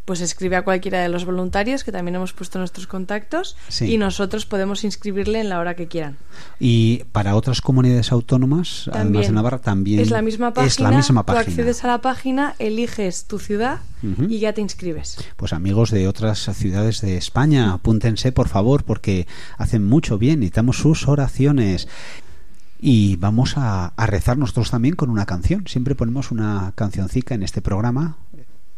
[0.10, 3.86] pues escribe a cualquiera de los voluntarios, que también hemos puesto nuestros contactos, Sí.
[3.94, 6.18] y nosotros podemos inscribirle en la hora que quieran.
[6.60, 9.24] Y para otras comunidades autónomas, además También.
[9.28, 10.68] de Navarra, también Es la misma página.
[10.68, 11.42] es la misma Tú página.
[11.42, 15.18] accedes a la página, eliges tu ciudad y ya te inscribes.
[15.38, 19.28] Pues amigos de otras ciudades de España, apúntense por favor porque
[19.60, 21.88] hacen mucho bien, necesitamos sus oraciones.
[22.82, 25.66] Y vamos a, a rezar nosotros también con una canción.
[25.68, 28.16] Siempre ponemos una cancioncica en este programa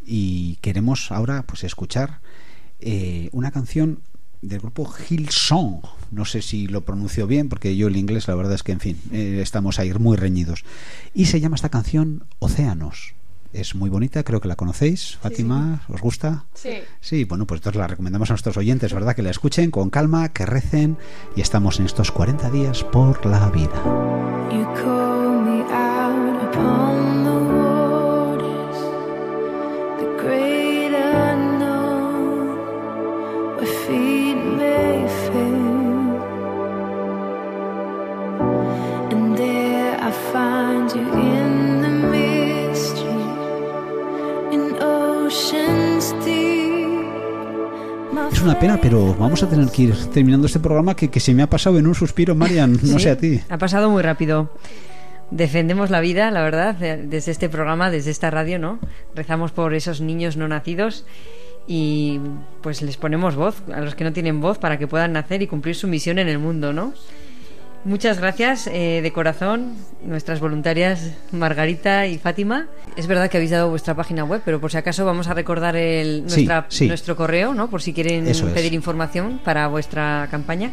[0.06, 2.20] y queremos ahora pues escuchar
[2.80, 4.00] eh, una canción
[4.42, 5.82] del grupo Hillsong.
[6.10, 8.80] No sé si lo pronuncio bien porque yo el inglés la verdad es que en
[8.80, 10.64] fin eh, estamos ahí muy reñidos.
[11.14, 13.14] Y se llama esta canción Océanos.
[13.52, 15.18] Es muy bonita, creo que la conocéis.
[15.20, 16.46] Fátima, ¿os gusta?
[16.54, 16.78] Sí.
[17.00, 19.14] Sí, bueno, pues entonces la recomendamos a nuestros oyentes, ¿verdad?
[19.14, 20.96] Que la escuchen con calma, que recen
[21.36, 24.41] y estamos en estos 40 días por la vida.
[48.32, 51.34] Es una pena, pero vamos a tener que ir terminando este programa que, que se
[51.34, 53.40] me ha pasado en un suspiro, Marian, no Sí, sé a ti.
[53.48, 54.50] Ha pasado muy rápido.
[55.30, 58.78] Defendemos la vida, la verdad, de- desde este programa, desde esta radio, ¿no?
[59.14, 61.04] Rezamos por esos niños no nacidos
[61.66, 62.20] y
[62.62, 65.46] pues les ponemos voz a los que no tienen voz para que puedan nacer y
[65.46, 66.92] cumplir su misión en el mundo, ¿no?
[67.84, 69.74] Muchas gracias eh, de corazón,
[70.04, 72.66] nuestras voluntarias Margarita y Fátima.
[72.96, 75.74] Es verdad que habéis dado vuestra página web, pero por si acaso vamos a recordar
[75.74, 76.86] el, nuestra, sí.
[76.86, 77.68] nuestro correo, ¿no?
[77.68, 78.54] Por si quieren Eso es.
[78.54, 80.70] pedir información para vuestra campaña.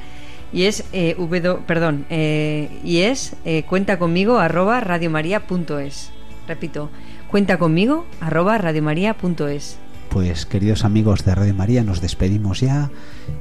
[0.51, 6.11] Y es eh, w, perdón, eh, y es eh, cuenta conmigo arroba radiomaria.es.
[6.47, 6.89] Repito,
[7.29, 9.77] cuenta conmigo arroba radiomaria.es.
[10.09, 12.89] Pues queridos amigos de Radio María, nos despedimos ya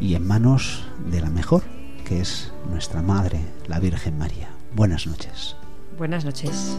[0.00, 1.62] y en manos de la mejor,
[2.08, 4.48] que es nuestra Madre, la Virgen María.
[4.74, 5.54] Buenas noches.
[5.98, 6.78] Buenas noches.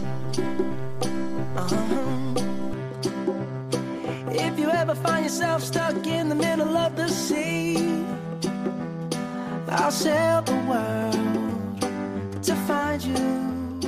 [4.32, 7.76] If you ever find yourself stuck in the middle of the sea,
[9.68, 11.80] I'll sail the world
[12.42, 13.80] to find you.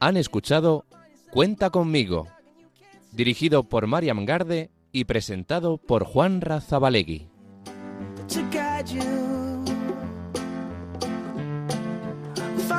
[0.00, 0.84] Han escuchado
[1.30, 2.28] Cuenta conmigo,
[3.12, 7.28] dirigido por Mariam Garde y presentado por Juan Razabalegui.
[8.28, 9.35] to guide you.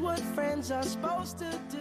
[0.00, 1.75] what friends are supposed to do.